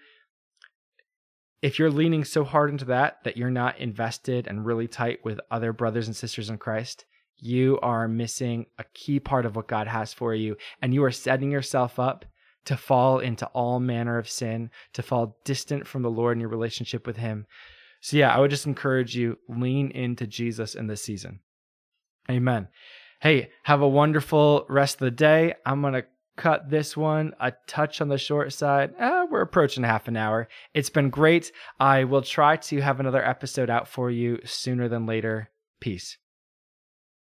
if 1.63 1.79
you're 1.79 1.89
leaning 1.89 2.25
so 2.25 2.43
hard 2.43 2.69
into 2.69 2.83
that 2.83 3.23
that 3.23 3.37
you're 3.37 3.49
not 3.49 3.79
invested 3.79 4.47
and 4.47 4.65
really 4.65 4.87
tight 4.87 5.23
with 5.23 5.39
other 5.49 5.71
brothers 5.71 6.07
and 6.07 6.15
sisters 6.15 6.49
in 6.49 6.57
Christ, 6.57 7.05
you 7.37 7.79
are 7.81 8.05
missing 8.09 8.65
a 8.77 8.83
key 8.93 9.17
part 9.17 9.45
of 9.45 9.55
what 9.55 9.69
God 9.69 9.87
has 9.87 10.13
for 10.13 10.35
you, 10.35 10.57
and 10.81 10.93
you 10.93 11.05
are 11.05 11.11
setting 11.11 11.51
yourself 11.51 11.99
up 11.99 12.25
to 12.65 12.75
fall 12.75 13.19
into 13.19 13.45
all 13.47 13.79
manner 13.79 14.17
of 14.17 14.29
sin, 14.29 14.71
to 14.91 15.01
fall 15.01 15.37
distant 15.45 15.87
from 15.87 16.01
the 16.01 16.11
Lord 16.11 16.35
in 16.35 16.41
your 16.41 16.49
relationship 16.49 17.07
with 17.07 17.15
Him. 17.15 17.47
So, 18.01 18.17
yeah, 18.17 18.35
I 18.35 18.41
would 18.41 18.51
just 18.51 18.67
encourage 18.67 19.15
you 19.15 19.37
lean 19.47 19.89
into 19.91 20.27
Jesus 20.27 20.75
in 20.75 20.87
this 20.87 21.01
season. 21.01 21.39
Amen. 22.29 22.67
Hey, 23.21 23.51
have 23.63 23.81
a 23.81 23.87
wonderful 23.87 24.65
rest 24.67 24.95
of 24.95 25.05
the 25.05 25.11
day. 25.11 25.53
I'm 25.65 25.79
going 25.79 25.93
to 25.93 26.03
cut 26.35 26.69
this 26.69 26.97
one 26.97 27.33
a 27.39 27.53
touch 27.67 28.01
on 28.01 28.09
the 28.09 28.17
short 28.17 28.53
side. 28.53 28.93
Eh, 28.97 29.25
we're 29.29 29.41
approaching 29.41 29.83
half 29.83 30.07
an 30.07 30.17
hour. 30.17 30.47
It's 30.73 30.89
been 30.89 31.09
great. 31.09 31.51
I 31.79 32.03
will 32.03 32.21
try 32.21 32.57
to 32.57 32.81
have 32.81 32.99
another 32.99 33.23
episode 33.25 33.69
out 33.69 33.87
for 33.87 34.09
you 34.09 34.39
sooner 34.45 34.87
than 34.87 35.05
later. 35.05 35.49
Peace. 35.79 36.17